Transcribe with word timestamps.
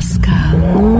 Pascal, 0.00 0.56
Oman, 0.78 0.99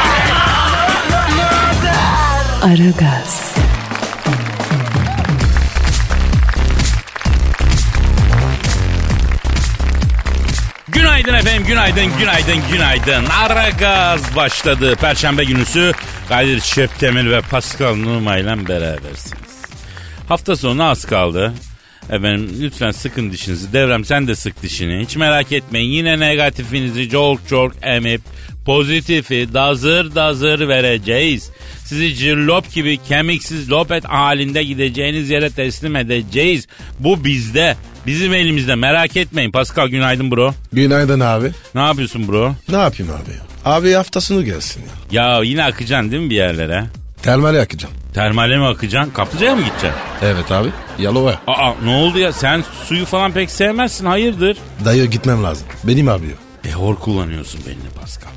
Aragaz, 2.61 3.55
Günaydın 10.87 11.33
efendim, 11.33 11.63
günaydın, 11.67 12.17
günaydın, 12.19 12.57
günaydın. 12.71 13.25
Ara 13.25 13.69
gaz 13.69 14.35
başladı. 14.35 14.95
Perşembe 14.95 15.43
günüsü 15.43 15.91
Kadir 16.29 16.61
Şöptemir 16.61 17.31
ve 17.31 17.41
Pascal 17.41 17.95
Numa 17.95 18.37
ile 18.37 18.67
berabersiniz. 18.67 19.61
Hafta 20.27 20.55
sonu 20.55 20.83
az 20.89 21.05
kaldı. 21.05 21.53
Efendim 22.11 22.49
lütfen 22.61 22.91
sıkın 22.91 23.31
dişinizi. 23.31 23.73
Devrem 23.73 24.05
sen 24.05 24.27
de 24.27 24.35
sık 24.35 24.63
dişini. 24.63 25.03
Hiç 25.03 25.15
merak 25.15 25.51
etmeyin. 25.51 25.91
Yine 25.91 26.19
negatifinizi 26.19 27.09
çok 27.09 27.47
çok 27.49 27.71
emip 27.81 28.21
pozitifi 28.65 29.47
dazır 29.53 30.15
dazır 30.15 30.67
vereceğiz. 30.67 31.49
Sizi 31.85 32.15
cillop 32.15 32.73
gibi 32.73 32.97
kemiksiz 32.97 33.71
lopet 33.71 34.05
halinde 34.05 34.63
gideceğiniz 34.63 35.29
yere 35.29 35.49
teslim 35.49 35.95
edeceğiz. 35.95 36.67
Bu 36.99 37.25
bizde. 37.25 37.75
Bizim 38.07 38.33
elimizde 38.33 38.75
merak 38.75 39.17
etmeyin. 39.17 39.51
Pascal 39.51 39.87
günaydın 39.87 40.31
bro. 40.31 40.53
Günaydın 40.73 41.19
abi. 41.19 41.51
Ne 41.75 41.81
yapıyorsun 41.81 42.27
bro? 42.27 42.55
Ne 42.69 42.77
yapayım 42.77 43.11
abi? 43.13 43.31
Abi 43.65 43.91
haftasını 43.93 44.43
gelsin 44.43 44.81
ya. 45.11 45.23
Ya 45.23 45.43
yine 45.43 45.63
akacaksın 45.63 46.11
değil 46.11 46.23
mi 46.23 46.29
bir 46.29 46.35
yerlere? 46.35 46.85
Termale 47.23 47.57
yakacağım. 47.57 47.93
Termale 48.13 48.57
mi 48.57 48.65
akacaksın? 48.65 49.11
Kaplıcaya 49.13 49.55
mı 49.55 49.61
gideceksin? 49.61 49.91
Evet 50.21 50.51
abi. 50.51 50.69
Yalova. 51.01 51.35
Aa 51.47 51.73
ne 51.83 51.89
oldu 51.95 52.19
ya? 52.19 52.33
Sen 52.33 52.63
suyu 52.87 53.05
falan 53.05 53.31
pek 53.31 53.51
sevmezsin. 53.51 54.05
Hayırdır? 54.05 54.57
Dayı 54.85 55.05
gitmem 55.05 55.43
lazım. 55.43 55.67
Benim 55.83 56.07
abi 56.07 56.25
ya. 56.25 56.33
E 56.71 56.73
hor 56.73 56.95
kullanıyorsun 56.95 57.61
belini 57.65 57.89
Pascal. 58.01 58.29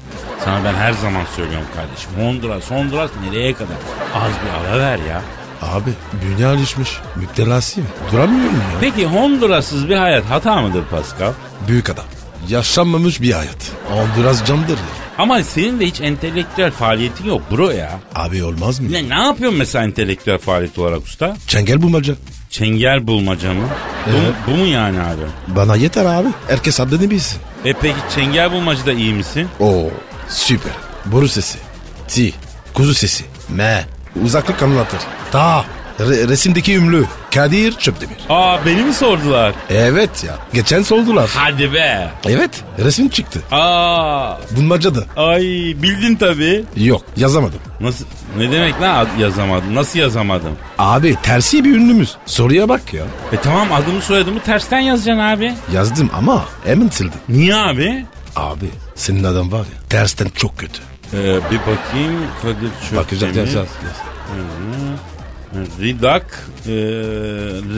Sana 0.44 0.64
ben 0.64 0.74
her 0.74 0.92
zaman 0.92 1.22
söylüyorum 1.36 1.66
kardeşim. 1.76 2.10
Honduras, 2.18 2.70
Honduras 2.70 3.10
nereye 3.28 3.52
kadar? 3.52 3.76
Az 4.14 4.30
bir 4.44 4.68
ara 4.68 4.78
ver 4.78 4.98
ya. 5.08 5.22
Abi 5.62 5.90
dünya 6.22 6.50
alışmış. 6.52 6.88
Müptelasıyım. 7.16 7.88
Duramıyorum 8.12 8.54
ya. 8.56 8.78
Peki 8.80 9.06
Honduras'sız 9.06 9.88
bir 9.88 9.96
hayat 9.96 10.24
hata 10.24 10.60
mıdır 10.60 10.84
Pascal? 10.90 11.32
Büyük 11.68 11.90
adam. 11.90 12.04
Yaşanmamış 12.48 13.22
bir 13.22 13.32
hayat. 13.32 13.70
Honduras 13.90 14.44
camdır 14.46 14.68
ya. 14.76 14.84
Ama 15.18 15.42
senin 15.42 15.80
de 15.80 15.86
hiç 15.86 16.00
entelektüel 16.00 16.70
faaliyetin 16.70 17.24
yok 17.28 17.42
bro 17.50 17.70
ya. 17.70 17.90
Abi 18.14 18.44
olmaz 18.44 18.80
mı? 18.80 18.92
Ne, 18.92 19.08
ne 19.08 19.22
yapıyorsun 19.22 19.58
mesela 19.58 19.84
entelektüel 19.84 20.38
faaliyet 20.38 20.78
olarak 20.78 21.02
usta? 21.02 21.36
Çengel 21.46 21.82
bulmaca. 21.82 22.14
Çengel 22.58 23.06
bulmaca 23.06 23.52
mı? 23.54 23.62
Bu, 24.06 24.10
Evet. 24.10 24.22
mu- 24.22 24.34
bu 24.46 24.50
mu 24.56 24.66
yani 24.66 25.00
abi? 25.00 25.22
Bana 25.48 25.76
yeter 25.76 26.04
abi. 26.04 26.28
Herkes 26.48 26.80
adını 26.80 27.10
bilsin. 27.10 27.38
E 27.64 27.72
peki 27.72 27.96
çengel 28.14 28.52
bulmacada 28.52 28.92
iyi 28.92 29.14
misin? 29.14 29.48
Oo 29.60 29.90
süper. 30.28 30.72
Boru 31.06 31.28
sesi. 31.28 31.58
Ti. 32.08 32.32
Kuzu 32.74 32.94
sesi. 32.94 33.24
Me. 33.48 33.84
Uzaklık 34.24 34.62
anlatır. 34.62 35.00
Ta. 35.32 35.64
Re- 36.00 36.28
resimdeki 36.28 36.74
ümlü. 36.74 37.04
Kadir 37.34 37.72
Çöpdemir. 37.72 38.16
Aa 38.28 38.66
beni 38.66 38.82
mi 38.82 38.94
sordular? 38.94 39.52
Evet 39.70 40.24
ya. 40.24 40.38
Geçen 40.52 40.82
sordular. 40.82 41.30
Hadi 41.34 41.72
be. 41.72 42.10
Evet. 42.26 42.50
Resim 42.78 43.08
çıktı. 43.08 43.40
Aa 43.52 44.36
Bulmacada. 44.50 45.04
ay 45.16 45.42
bildin 45.82 46.14
tabii. 46.16 46.64
Yok 46.76 47.02
yazamadım. 47.16 47.58
Nasıl 47.80 48.04
ne 48.38 48.52
demek 48.52 48.80
lan 48.80 48.94
ad- 48.94 49.18
yazamadım? 49.20 49.74
Nasıl 49.74 49.98
yazamadım? 49.98 50.52
Abi 50.78 51.16
tersi 51.22 51.64
bir 51.64 51.76
ünlümüz. 51.76 52.16
Soruya 52.26 52.68
bak 52.68 52.94
ya. 52.94 53.04
E 53.32 53.36
tamam 53.36 53.72
adımı 53.72 54.00
soyadımı 54.02 54.40
tersten 54.40 54.78
yazacaksın 54.80 55.20
abi. 55.22 55.54
Yazdım 55.74 56.10
ama 56.16 56.44
hemen 56.64 56.88
sildim. 56.88 57.18
Niye 57.28 57.54
abi? 57.56 58.04
Abi 58.36 58.66
senin 58.94 59.24
adam 59.24 59.52
var 59.52 59.58
ya 59.58 59.88
tersten 59.90 60.28
çok 60.36 60.58
kötü. 60.58 60.80
Ee, 61.14 61.16
bir 61.26 61.58
bakayım 61.60 62.22
Kadir 62.42 62.54
Çöptemir. 62.80 62.96
Bakacağız 63.02 63.36
yaz 63.36 63.46
yaz. 63.48 63.56
yaz. 63.56 63.96
Ridak 65.80 66.46
e, 66.66 66.72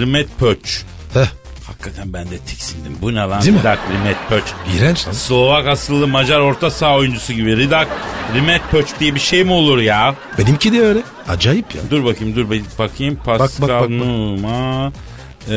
Rimet 0.00 0.38
Pöç. 0.38 0.82
Heh. 1.14 1.26
Hakikaten 1.66 2.12
ben 2.12 2.30
de 2.30 2.38
tiksindim. 2.38 2.98
Bu 3.02 3.14
ne 3.14 3.20
lan? 3.20 3.42
Değil 3.42 3.52
mi? 3.52 3.60
Ridak 3.60 3.78
Rimet 3.92 4.16
Pöç. 4.28 4.44
İğrenç 4.76 5.06
lan. 5.06 5.12
Slovak 5.12 5.66
asıllı 5.66 6.06
Macar 6.06 6.40
orta 6.40 6.70
saha 6.70 6.94
oyuncusu 6.96 7.32
gibi. 7.32 7.56
Ridak 7.56 7.88
Rimet 8.34 8.62
Pöç 8.70 8.86
diye 9.00 9.14
bir 9.14 9.20
şey 9.20 9.44
mi 9.44 9.52
olur 9.52 9.78
ya? 9.78 10.14
Benimki 10.38 10.72
de 10.72 10.80
öyle. 10.80 11.02
Acayip 11.28 11.74
ya. 11.74 11.80
Dur 11.90 12.04
bakayım 12.04 12.36
dur 12.36 12.50
bakayım. 12.78 13.16
Pascal 13.26 13.68
bak, 13.68 13.68
bak, 13.68 13.80
bak. 13.80 13.90
Numa 13.90 14.92
e, 15.50 15.56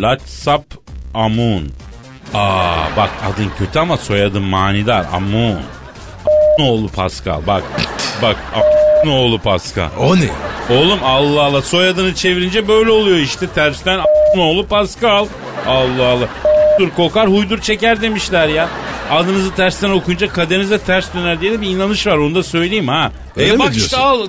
Latsap 0.00 0.64
Amun. 1.14 1.72
Aa 2.34 2.96
bak 2.96 3.10
adın 3.32 3.50
kötü 3.58 3.78
ama 3.78 3.96
soyadın 3.96 4.42
manidar. 4.42 5.06
Amun. 5.12 5.58
Ne 6.58 6.64
oğlu 6.64 6.88
Pascal 6.88 7.46
bak. 7.46 7.62
Bak 8.22 8.36
ne 9.04 9.10
oğlu 9.10 9.38
Pascal. 9.38 9.88
O 9.98 10.16
ne? 10.16 10.28
Oğlum 10.70 10.98
Allah 11.04 11.42
Allah 11.42 11.62
soyadını 11.62 12.14
çevirince 12.14 12.68
böyle 12.68 12.90
oluyor 12.90 13.16
işte 13.16 13.46
tersten 13.46 14.00
oğlu 14.36 14.66
Pascal. 14.66 15.26
Allah 15.66 16.06
Allah. 16.06 16.28
Dur 16.78 16.90
kokar 16.90 17.28
huydur 17.28 17.58
çeker 17.60 18.02
demişler 18.02 18.48
ya. 18.48 18.68
Adınızı 19.10 19.54
tersten 19.54 19.90
okuyunca 19.90 20.28
kaderinize 20.28 20.78
ters 20.78 21.14
döner 21.14 21.40
diye 21.40 21.52
de 21.52 21.60
bir 21.60 21.66
inanış 21.68 22.06
var 22.06 22.16
onu 22.16 22.34
da 22.34 22.42
söyleyeyim 22.42 22.88
ha. 22.88 23.12
Öyle 23.36 23.52
e 23.52 23.58
bak 23.58 23.76
işte 23.76 23.96
al 23.96 24.26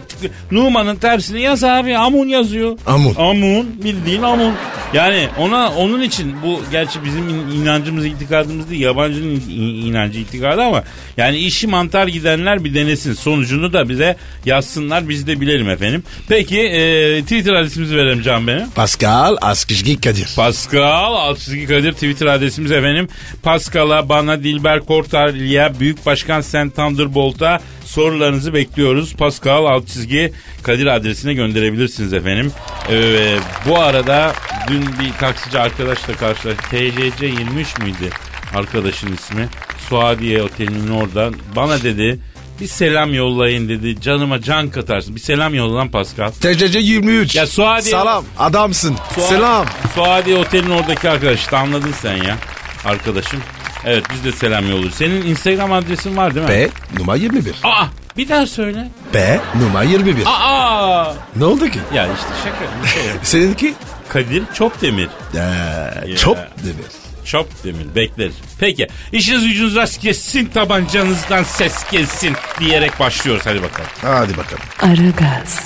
Numan'ın 0.52 0.96
tersini 0.96 1.42
yaz 1.42 1.64
abi 1.64 1.98
Amun 1.98 2.28
yazıyor. 2.28 2.78
Amun. 2.86 3.16
Amun 3.18 3.84
bildiğin 3.84 4.22
Amun. 4.22 4.54
Yani 4.94 5.28
ona 5.40 5.72
onun 5.78 6.02
için 6.02 6.36
bu 6.44 6.60
gerçi 6.72 7.04
bizim 7.06 7.30
in- 7.30 7.62
inancımız 7.62 8.06
itikadımız 8.06 8.70
değil 8.70 8.82
yabancının 8.82 9.30
in- 9.50 9.86
inancı 9.86 10.20
itikadı 10.20 10.62
ama 10.62 10.84
yani 11.18 11.38
işi 11.38 11.68
mantar 11.68 12.08
gidenler 12.08 12.64
bir 12.64 12.74
denesin 12.74 13.14
sonucunu 13.14 13.74
da 13.74 13.90
bize 13.90 14.16
yazsınlar 14.46 15.10
biz 15.10 15.28
de 15.28 15.42
bilelim 15.42 15.70
efendim. 15.70 16.04
Peki 16.30 16.60
e, 16.60 17.22
Twitter 17.22 17.54
adresimizi 17.54 17.98
verelim 17.98 18.22
Can 18.22 18.48
benim. 18.48 18.70
Pascal 18.70 19.36
Askışgi 19.42 20.02
Kadir. 20.02 20.28
Pascal 20.36 21.14
Altçizgi 21.14 21.66
Kadir 21.68 21.94
Twitter 21.94 22.26
adresimiz 22.26 22.72
efendim. 22.72 23.08
Pascal'a 23.44 24.10
bana 24.10 24.44
Dilber 24.44 24.80
Kortaylı'ya 24.80 25.80
Büyük 25.80 26.06
Başkan 26.06 26.42
Sen 26.42 26.70
Thunderbolt'a 26.70 27.60
sorularınızı 27.94 28.54
bekliyoruz. 28.54 29.14
Pascal 29.16 29.66
Altçizgi 29.66 30.34
Kadir 30.64 30.86
adresine 30.88 31.34
gönderebilirsiniz 31.34 32.14
efendim. 32.14 32.52
Ee, 32.90 33.36
bu 33.70 33.80
arada 33.80 34.32
dün 34.68 34.82
bir 34.82 35.14
taksici 35.20 35.60
arkadaşla 35.60 36.14
karşılaştık. 36.16 36.70
TCC 36.70 37.26
23 37.26 37.78
müydü 37.80 38.10
arkadaşın 38.56 39.14
ismi? 39.14 39.48
Suadiye 39.90 40.44
Oteli'nin 40.44 40.88
oradan. 40.90 41.36
Bana 41.56 41.84
dedi 41.84 42.20
bir 42.62 42.68
selam 42.68 43.14
yollayın 43.14 43.70
dedi. 43.70 44.02
Canıma 44.02 44.42
can 44.42 44.70
katarsın. 44.70 45.16
Bir 45.16 45.20
selam 45.22 45.54
yolla 45.56 45.76
lan 45.76 45.90
Pascal. 45.92 46.32
TCC 46.32 46.80
23. 46.80 47.36
Ya 47.36 47.44
Suadiye- 47.48 47.92
Salam 47.92 48.26
adamsın. 48.40 48.96
Suadi- 49.16 49.28
Selam. 49.28 49.66
Suadi 49.96 50.36
Otel'in 50.36 50.70
oradaki 50.70 51.10
arkadaş. 51.10 51.40
İşte 51.40 51.58
anladın 51.58 51.94
sen 52.02 52.16
ya. 52.18 52.38
Arkadaşım. 52.86 53.40
Evet 53.86 54.04
biz 54.14 54.24
de 54.24 54.32
selam 54.32 54.70
yolluyoruz. 54.70 54.96
Senin 54.96 55.22
Instagram 55.26 55.74
adresin 55.74 56.18
var 56.18 56.36
değil 56.36 56.46
mi? 56.46 56.52
B 56.52 56.70
numara 57.00 57.16
21. 57.18 57.56
Aa 57.64 57.86
bir 58.18 58.30
daha 58.30 58.48
söyle. 58.48 58.88
B 59.14 59.40
numara 59.56 59.84
21. 59.84 60.24
Aa. 60.26 61.14
Ne 61.36 61.46
oldu 61.46 61.70
ki? 61.70 61.80
Ya 61.94 62.06
işte 62.14 62.28
şaka. 62.44 62.84
bir 62.84 62.88
şey 62.90 63.06
yok. 63.08 63.20
Seninki? 63.24 63.74
Kadir 64.10 64.44
Çopdemir. 64.54 65.10
Ee, 65.36 66.16
Çok 66.16 66.38
demir. 66.38 66.86
Çopdemir 67.26 67.96
bekleriz. 67.96 68.36
Peki 68.60 68.88
işiniz 69.12 69.48
gücünüz 69.48 69.76
rast 69.76 70.00
kessin 70.02 70.46
tabancanızdan 70.46 71.44
ses 71.44 71.92
gelsin 71.92 72.36
diyerek 72.60 73.00
başlıyoruz 73.00 73.46
hadi 73.46 73.64
bakalım. 73.64 73.90
Hadi 74.02 74.38
bakalım. 74.38 74.64
Aragaz, 74.82 75.60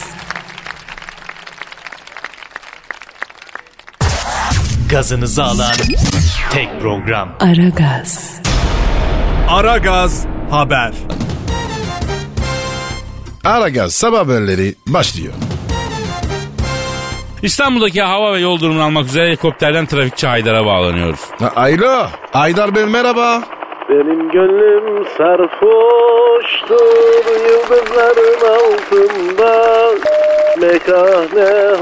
gazınızı 4.89 5.43
alan 5.43 5.73
tek 6.51 6.81
program. 6.81 7.29
Aragaz, 7.39 8.41
Aragaz 9.49 10.27
Haber. 10.51 10.91
Aragaz 13.45 13.93
sabah 13.93 14.19
haberleri 14.19 14.75
başlıyor. 14.87 15.33
İstanbul'daki 17.41 18.01
hava 18.01 18.33
ve 18.33 18.39
yol 18.39 18.59
durumunu 18.59 18.83
almak 18.83 19.05
üzere 19.05 19.27
helikopterden 19.27 19.85
trafikçi 19.85 20.27
Haydar'a 20.27 20.65
bağlanıyoruz. 20.65 21.19
Ha, 21.39 21.51
Alo. 21.55 22.07
Aydar 22.33 22.75
Bey 22.75 22.85
merhaba. 22.85 23.43
Benim 23.89 24.31
gönlüm 24.31 25.05
sarhoştur 25.17 26.77
yıldızların 27.49 28.39
altında 28.57 29.53
Mekane 30.61 31.75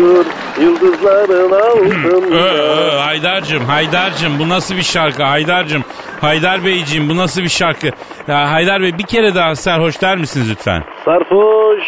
hoştur 0.00 0.26
yıldızların 0.62 1.50
altında 1.50 2.36
ö, 2.36 2.98
Haydar'cım, 2.98 3.64
Haydar'cım 3.64 4.38
bu 4.38 4.48
nasıl 4.48 4.76
bir 4.76 4.82
şarkı 4.82 5.22
Haydar'cım? 5.22 5.84
Haydar 6.20 6.64
Beyciğim 6.64 7.08
bu 7.08 7.16
nasıl 7.16 7.42
bir 7.42 7.48
şarkı? 7.48 7.86
Ya 8.28 8.50
Haydar 8.50 8.82
Bey 8.82 8.98
bir 8.98 9.06
kere 9.06 9.34
daha 9.34 9.54
serhoş 9.54 10.00
der 10.02 10.16
misiniz 10.16 10.50
lütfen? 10.50 10.84
Sarhoş 11.04 11.84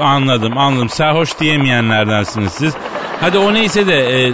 Anladım 0.00 0.58
anladım. 0.58 0.88
Serhoş 0.88 1.38
diyemeyenlerdensiniz 1.38 2.52
siz. 2.52 2.74
Hadi 3.20 3.38
o 3.38 3.54
neyse 3.54 3.86
de 3.86 4.24
e, 4.24 4.32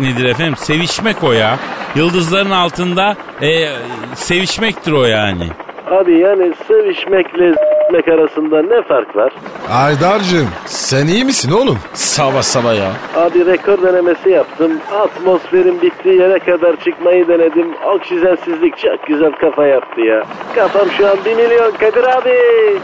nedir 0.00 0.24
efendim? 0.24 0.56
Sevişmek 0.56 1.24
o 1.24 1.32
ya. 1.32 1.58
Yıldızların 1.94 2.50
altında 2.50 3.16
e, 3.42 3.68
sevişmektir 4.14 4.92
o 4.92 5.04
yani. 5.04 5.48
Abi 5.90 6.18
yani 6.18 6.52
sevişmekle 6.68 7.52
s**mek 7.54 8.08
arasında 8.08 8.62
ne 8.62 8.82
fark 8.82 9.16
var? 9.16 9.32
Haydar'cığım 9.68 10.48
sen 10.66 11.06
iyi 11.06 11.24
misin 11.24 11.52
oğlum? 11.52 11.78
Sabah 11.92 12.42
sabah 12.42 12.74
ya. 12.76 12.92
Abi 13.16 13.46
rekor 13.46 13.82
denemesi 13.82 14.30
yaptım. 14.30 14.72
Atmosferin 14.92 15.82
bittiği 15.82 16.18
yere 16.20 16.38
kadar 16.38 16.76
çıkmayı 16.84 17.28
denedim. 17.28 17.74
Oksijensizlik 17.96 18.78
çok 18.78 19.06
güzel 19.06 19.32
kafa 19.32 19.66
yaptı 19.66 20.00
ya. 20.00 20.22
Kafam 20.54 20.90
şu 20.98 21.08
an 21.10 21.16
1 21.24 21.34
milyon 21.36 21.70
Kadir 21.72 22.04
abi. 22.04 22.34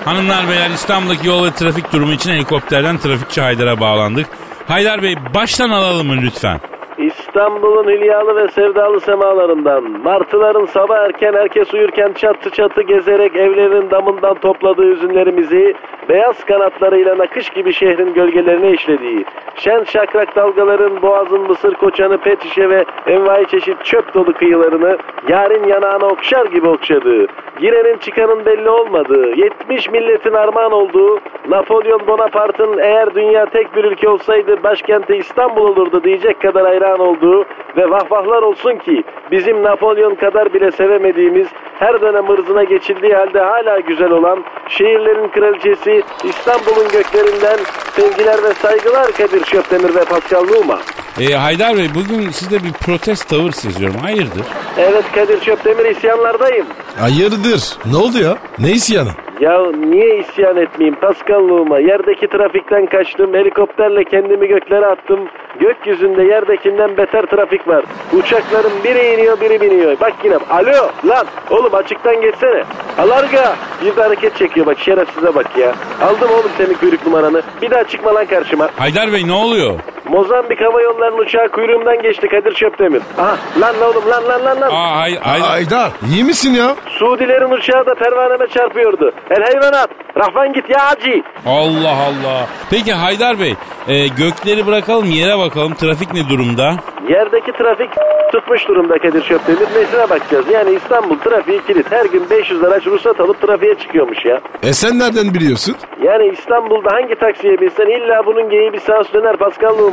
Hanımlar 0.04 0.48
beyler 0.48 0.70
İstanbul'daki 0.70 1.26
yol 1.26 1.46
ve 1.46 1.50
trafik 1.50 1.92
durumu 1.92 2.12
için 2.12 2.30
helikopterden 2.30 2.98
trafikçi 2.98 3.40
Haydar'a 3.40 3.80
bağlandık. 3.80 4.26
Haydar 4.68 5.02
Bey 5.02 5.14
baştan 5.34 5.70
alalım 5.70 6.06
mı 6.06 6.16
lütfen? 6.22 6.60
İstanbul'un 6.98 7.88
hülyalı 7.88 8.36
ve 8.36 8.48
sevdalı 8.48 9.00
semalarından, 9.00 9.84
martıların 10.04 10.64
sabah 10.64 10.98
erken 10.98 11.32
herkes 11.32 11.74
uyurken 11.74 12.12
çatı 12.12 12.50
çatı 12.50 12.82
gezerek 12.82 13.36
evlerinin 13.36 13.90
damından 13.90 14.34
topladığı 14.34 14.84
üzümlerimizi, 14.84 15.74
beyaz 16.08 16.44
kanatlarıyla 16.44 17.18
nakış 17.18 17.50
gibi 17.50 17.72
şehrin 17.72 18.14
gölgelerine 18.14 18.70
işlediği, 18.70 19.24
şen 19.54 19.84
şakrak 19.84 20.36
dalgaların 20.36 21.02
boğazın 21.02 21.40
mısır 21.40 21.74
koçanı 21.74 22.18
pet 22.18 22.42
şişe 22.42 22.68
ve 22.68 22.84
envai 23.06 23.46
çeşit 23.46 23.84
çöp 23.84 24.14
dolu 24.14 24.32
kıyılarını 24.32 24.98
yarın 25.28 25.68
yanağına 25.68 26.06
okşar 26.06 26.46
gibi 26.46 26.68
okşadığı, 26.68 27.26
girenin 27.60 27.96
çıkanın 27.96 28.46
belli 28.46 28.70
olmadığı, 28.70 29.28
70 29.28 29.90
milletin 29.90 30.32
armağan 30.32 30.72
olduğu, 30.72 31.20
Napolyon 31.48 32.06
Bonaparte'ın 32.06 32.78
eğer 32.78 33.14
dünya 33.14 33.46
tek 33.46 33.76
bir 33.76 33.84
ülke 33.84 34.08
olsaydı 34.08 34.62
başkenti 34.62 35.16
İstanbul 35.16 35.68
olurdu 35.68 36.04
diyecek 36.04 36.40
kadar 36.40 36.66
hayran 36.66 36.88
olduğu 36.94 37.44
ve 37.76 37.90
vahvahlar 37.90 38.43
olsun 38.43 38.76
ki 38.76 39.05
bizim 39.31 39.62
Napolyon 39.62 40.14
kadar 40.14 40.55
bile 40.55 40.70
sevemediğimiz 40.73 41.46
her 41.79 42.00
dönem 42.00 42.31
ırzına 42.31 42.64
geçildiği 42.64 43.14
halde 43.14 43.40
hala 43.40 43.81
güzel 43.81 44.11
olan 44.11 44.44
şehirlerin 44.69 45.29
kraliçesi 45.29 46.02
İstanbul'un 46.25 46.88
göklerinden 46.93 47.58
sevgiler 47.96 48.43
ve 48.43 48.55
saygılar 48.55 49.12
Kadir 49.12 49.44
Şöpdemir 49.44 49.94
ve 49.94 50.05
Pascal 50.05 50.44
Numa. 50.44 50.79
E, 51.20 51.35
Haydar 51.35 51.76
Bey 51.76 51.88
bugün 51.94 52.31
sizde 52.31 52.64
bir 52.64 52.73
protest 52.73 53.29
tavır 53.29 53.52
seziyorum. 53.52 53.96
Hayırdır? 54.00 54.46
Evet 54.79 55.05
Kadir 55.14 55.41
Şöpdemir 55.41 55.84
isyanlardayım. 55.84 56.67
Hayırdır? 57.00 57.79
Ne 57.93 57.96
oldu 57.96 58.19
ya? 58.19 58.38
Ne 58.58 58.70
isyanı? 58.70 59.11
Ya 59.40 59.67
niye 59.70 60.19
isyan 60.19 60.56
etmeyeyim 60.56 61.00
Paskalluğuma? 61.00 61.79
Yerdeki 61.79 62.26
trafikten 62.29 62.87
kaçtım, 62.87 63.35
helikopterle 63.35 64.05
kendimi 64.05 64.49
göklere 64.49 64.87
attım. 64.87 65.20
Gökyüzünde 65.61 66.23
yerdekinden 66.23 66.96
beter 66.96 67.23
trafik 67.23 67.69
var. 67.69 67.85
Uçakların 68.12 68.73
biri 68.85 69.14
iniyor 69.14 69.40
biri 69.40 69.61
biniyor. 69.61 70.00
Bak 70.00 70.12
yine 70.25 70.37
alo 70.50 70.90
lan 71.08 71.26
oğlum 71.50 71.75
açıktan 71.75 72.20
geçsene. 72.20 72.64
Alarga 72.99 73.56
bir 73.85 73.96
de 73.96 74.02
hareket 74.02 74.37
çekiyor 74.37 74.67
bak 74.67 74.79
şerefsize 74.79 75.35
bak 75.35 75.56
ya. 75.58 75.75
Aldım 76.02 76.31
oğlum 76.31 76.50
senin 76.58 76.75
kuyruk 76.75 77.06
numaranı. 77.06 77.43
Bir 77.62 77.70
daha 77.70 77.84
çıkma 77.84 78.14
lan 78.14 78.26
karşıma. 78.26 78.69
Haydar 78.76 79.12
Bey 79.12 79.26
ne 79.26 79.32
oluyor? 79.32 79.75
Mozambik 80.08 80.60
Hava 80.60 80.82
Yolları'nın 80.82 81.19
uçağı 81.19 81.49
kuyruğumdan 81.49 82.02
geçti 82.02 82.28
Kadir 82.28 82.55
Şöpdemir. 82.55 83.02
Aha 83.19 83.37
lan 83.60 83.75
oğlum 83.82 84.10
lan 84.10 84.25
lan 84.28 84.44
lan 84.44 84.60
lan. 84.60 84.70
Aa, 84.70 84.96
hay, 85.00 85.16
Haydar. 85.19 85.49
Haydar 85.49 85.90
iyi 86.14 86.25
misin 86.25 86.55
ya? 86.55 86.76
Suudilerin 86.87 87.50
uçağı 87.50 87.87
da 87.87 87.94
pervaneme 87.94 88.46
çarpıyordu. 88.46 89.12
El 89.31 89.43
hayvanat. 89.44 89.90
Rahvan 90.16 90.52
git 90.52 90.70
ya 90.70 90.87
acı. 90.87 91.22
Allah 91.46 91.90
Allah. 91.93 92.46
Peki 92.70 92.93
Haydar 92.93 93.40
Bey 93.40 93.55
e, 93.88 94.06
gökleri 94.08 94.66
bırakalım 94.66 95.10
yere 95.10 95.38
bakalım 95.38 95.75
trafik 95.75 96.14
ne 96.14 96.28
durumda? 96.28 96.75
Yerdeki 97.08 97.52
trafik 97.52 97.90
tutmuş 98.32 98.69
durumda 98.69 98.99
Kadir 98.99 99.22
Şöpdemir. 99.22 99.60
Nesine 99.60 100.10
bakacağız? 100.10 100.44
Yani 100.52 100.70
İstanbul 100.76 101.19
trafiği 101.19 101.60
kilit. 101.66 101.93
Her 101.93 102.05
gün 102.05 102.31
500 102.31 102.64
araç 102.64 102.87
ruhsat 102.87 103.20
alıp 103.20 103.40
trafiğe 103.43 103.75
çıkıyormuş 103.75 104.25
ya. 104.25 104.40
E 104.62 104.72
sen 104.72 104.99
nereden 104.99 105.34
biliyorsun? 105.34 105.76
Yani 106.02 106.26
İstanbul'da 106.32 106.88
hangi 106.93 107.14
taksiye 107.14 107.60
binsen 107.60 107.87
illa 107.87 108.26
bunun 108.26 108.50
geyiği 108.50 108.72
bir 108.72 108.81
sağa 108.81 109.02
döner 109.14 109.40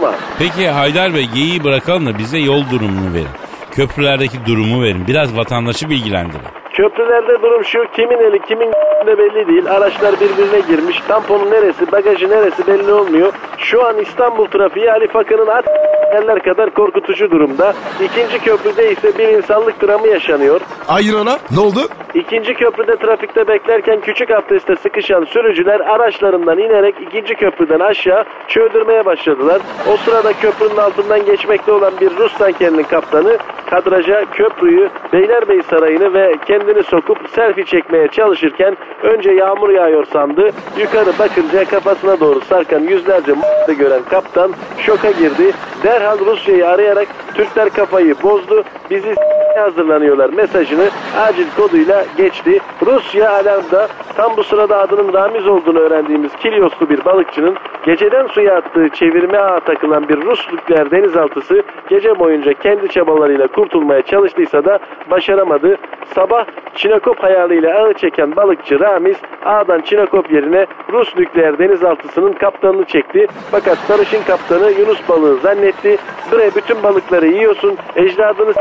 Paskalluğuma. 0.05 0.37
Peki 0.39 0.69
Haydar 0.69 1.13
Bey 1.13 1.25
geyiği 1.25 1.63
bırakalım 1.63 2.05
da 2.05 2.17
bize 2.17 2.39
yol 2.39 2.69
durumunu 2.69 3.13
verin. 3.13 3.27
Köprülerdeki 3.71 4.45
durumu 4.45 4.83
verin. 4.83 5.07
Biraz 5.07 5.35
vatandaşı 5.35 5.89
bilgilendirin. 5.89 6.64
Köprülerde 6.75 7.41
durum 7.41 7.65
şu 7.65 7.85
kimin 7.93 8.17
eli 8.17 8.39
kimin 8.39 8.71
de 9.05 9.17
belli 9.17 9.47
değil. 9.47 9.71
Araçlar 9.71 10.13
birbirine 10.13 10.59
girmiş. 10.67 11.01
Tamponun 11.07 11.51
neresi 11.51 11.91
bagajı 11.91 12.29
neresi 12.29 12.67
belli 12.67 12.93
olmuyor. 12.93 13.33
Şu 13.57 13.85
an 13.85 13.97
İstanbul 13.97 14.45
trafiği 14.45 14.91
Ali 14.91 15.07
Fakı'nın 15.07 15.47
at 15.47 15.65
yerler 16.13 16.39
kadar 16.39 16.69
korkutucu 16.69 17.31
durumda. 17.31 17.73
İkinci 18.03 18.39
köprüde 18.39 18.91
ise 18.91 19.17
bir 19.17 19.27
insanlık 19.27 19.81
dramı 19.81 20.07
yaşanıyor. 20.07 20.61
Ayrana 20.87 21.37
ne 21.51 21.59
oldu? 21.59 21.79
İkinci 22.13 22.53
köprüde 22.53 22.95
trafikte 22.95 23.47
beklerken 23.47 24.01
küçük 24.01 24.31
abdestte 24.31 24.75
sıkışan 24.75 25.23
sürücüler 25.23 25.79
araçlarından 25.79 26.57
inerek 26.57 26.95
ikinci 27.01 27.35
köprüden 27.35 27.79
aşağı 27.79 28.23
çöldürmeye 28.47 29.05
başladılar. 29.05 29.61
O 29.93 29.97
sırada 29.97 30.33
köprünün 30.33 30.77
altından 30.77 31.25
geçmekte 31.25 31.71
olan 31.71 31.93
bir 32.01 32.17
Rus 32.17 32.33
tankerinin 32.37 32.83
kaptanı 32.83 33.37
kadraja 33.69 34.25
köprüyü, 34.31 34.89
Beylerbeyi 35.13 35.63
Sarayı'nı 35.63 36.13
ve 36.13 36.35
kendini 36.65 36.83
sokup 36.83 37.17
selfie 37.29 37.65
çekmeye 37.65 38.07
çalışırken 38.07 38.77
önce 39.03 39.31
yağmur 39.31 39.69
yağıyor 39.69 40.05
sandı. 40.05 40.51
Yukarı 40.79 41.19
bakınca 41.19 41.65
kafasına 41.65 42.19
doğru 42.19 42.41
sarkan 42.41 42.79
yüzlerce 42.79 43.31
m***ı 43.31 43.73
gören 43.73 44.03
kaptan 44.09 44.51
şoka 44.77 45.11
girdi. 45.11 45.51
Derhal 45.83 46.19
Rusya'yı 46.19 46.67
arayarak 46.67 47.07
Türkler 47.33 47.69
kafayı 47.69 48.15
bozdu. 48.23 48.63
Bizi 48.89 49.15
hazırlanıyorlar 49.57 50.29
mesajını 50.29 50.89
acil 51.17 51.45
koduyla 51.57 52.05
geçti. 52.17 52.59
Rusya 52.85 53.31
alarmda 53.31 53.87
tam 54.15 54.37
bu 54.37 54.43
sırada 54.43 54.77
adının 54.77 55.13
Ramiz 55.13 55.47
olduğunu 55.47 55.79
öğrendiğimiz 55.79 56.35
Kilyoslu 56.35 56.89
bir 56.89 57.05
balıkçının 57.05 57.55
geceden 57.85 58.27
suya 58.27 58.55
attığı 58.55 58.89
çevirme 58.89 59.37
ağa 59.37 59.59
takılan 59.59 60.09
bir 60.09 60.21
Rus 60.21 60.53
nükleer 60.53 60.91
denizaltısı 60.91 61.63
gece 61.89 62.19
boyunca 62.19 62.53
kendi 62.53 62.87
çabalarıyla 62.87 63.47
kurtulmaya 63.47 64.01
çalıştıysa 64.01 64.65
da 64.65 64.79
başaramadı. 65.11 65.77
Sabah 66.15 66.45
Çinekop 66.75 67.23
hayalıyla 67.23 67.79
ağı 67.79 67.93
çeken 67.93 68.35
balıkçı 68.35 68.79
Ramiz 68.79 69.17
ağdan 69.45 69.81
Çinekop 69.81 70.31
yerine 70.31 70.65
Rus 70.91 71.17
nükleer 71.17 71.59
denizaltısının 71.59 72.33
kaptanını 72.33 72.85
çekti. 72.85 73.27
Fakat 73.51 73.77
sarışın 73.77 74.23
kaptanı 74.23 74.71
Yunus 74.71 75.09
balığı 75.09 75.37
zannetti. 75.37 75.97
Bre 76.31 76.55
bütün 76.55 76.83
balıkları 76.83 77.27
yiyorsun 77.27 77.77
ecdadını 77.95 78.53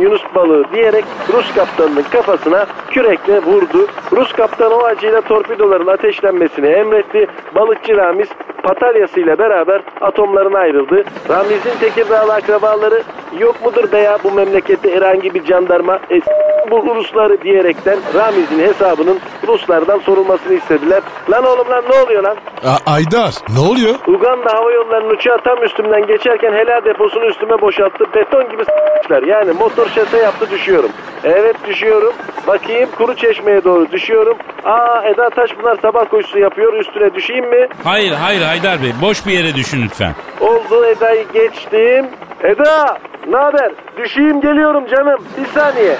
Yunus 0.00 0.22
balığı 0.34 0.64
diyerek 0.72 1.04
Rus 1.32 1.54
kaptanının 1.54 2.02
kafasına 2.12 2.66
kürekle 2.90 3.38
vurdu. 3.42 3.86
Rus 4.12 4.32
kaptan 4.32 4.72
o 4.72 4.84
acıyla 4.84 5.20
torpidoların 5.20 5.86
ateşlenmesini 5.86 6.66
emretti. 6.66 7.26
Balıkçı 7.54 7.96
Ramiz 7.96 8.28
patalyasıyla 8.62 9.38
beraber 9.38 9.82
atomlarına 10.00 10.58
ayrıldı. 10.58 11.04
Ramiz'in 11.28 11.78
Tekirdağlı 11.80 12.32
akrabaları 12.34 13.02
yok 13.38 13.54
mudur 13.64 13.92
veya 13.92 14.18
bu 14.24 14.30
memlekette 14.30 14.94
herhangi 14.96 15.34
bir 15.34 15.44
jandarma 15.44 15.98
e, 16.10 16.20
bu 16.70 16.94
Rusları 16.94 17.40
diyerekten 17.42 17.98
Ramiz'in 18.14 18.58
hesabının 18.58 19.18
Ruslardan 19.48 19.98
sorulmasını 19.98 20.54
istediler. 20.54 21.02
Lan 21.30 21.44
oğlum 21.44 21.70
lan 21.70 21.84
ne 21.90 22.02
oluyor 22.04 22.22
lan? 22.22 22.36
A- 22.64 22.92
Aydar 22.92 23.34
ne 23.54 23.60
oluyor? 23.70 23.94
Uganda 24.06 24.52
Hava 24.54 24.72
Yolları'nın 24.72 25.10
uçağı 25.14 25.38
tam 25.38 25.62
üstümden 25.64 26.06
geçerken 26.06 26.52
helal 26.52 26.84
deposunu 26.84 27.24
üstüme 27.24 27.60
boşalttı. 27.60 28.04
Beton 28.14 28.50
gibi 28.50 28.64
s**ler. 28.64 29.22
Yani 29.22 29.52
motor 29.52 29.83
şase 29.88 30.16
yaptı 30.18 30.50
düşüyorum. 30.50 30.90
Evet 31.24 31.56
düşüyorum. 31.66 32.12
Bakayım 32.46 32.88
kuru 32.98 33.16
çeşmeye 33.16 33.64
doğru 33.64 33.92
düşüyorum. 33.92 34.36
Aa 34.64 35.02
Eda 35.04 35.30
Taşpınar 35.30 35.76
sabah 35.82 36.10
koşusu 36.10 36.38
yapıyor. 36.38 36.72
Üstüne 36.72 37.14
düşeyim 37.14 37.48
mi? 37.50 37.68
Hayır 37.84 38.12
hayır 38.12 38.42
Haydar 38.42 38.82
Bey 38.82 38.92
boş 39.02 39.26
bir 39.26 39.32
yere 39.32 39.54
düşün 39.54 39.82
lütfen. 39.82 40.12
Oldu 40.40 40.84
Eda'yı 40.86 41.24
geçtim. 41.32 42.06
Eda 42.42 42.98
ne 43.28 43.36
haber? 43.36 43.72
Düşeyim 43.96 44.40
geliyorum 44.40 44.86
canım. 44.86 45.24
Bir 45.38 45.46
saniye. 45.60 45.96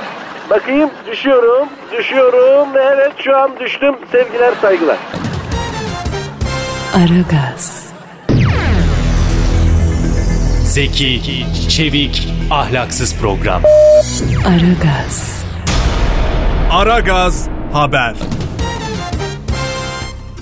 Bakayım 0.51 0.91
düşüyorum. 1.11 1.69
Düşüyorum. 1.93 2.69
Evet 2.77 3.13
şu 3.19 3.37
an 3.37 3.51
düştüm. 3.61 3.95
Sevgiler 4.13 4.53
saygılar. 4.63 4.97
Aragaz. 6.97 7.84
Zeki, 10.75 11.21
çevik, 11.69 12.29
ahlaksız 12.51 13.21
program. 13.21 13.63
Aragaz, 14.47 15.45
Aragaz 16.73 17.49
Haber. 17.73 18.15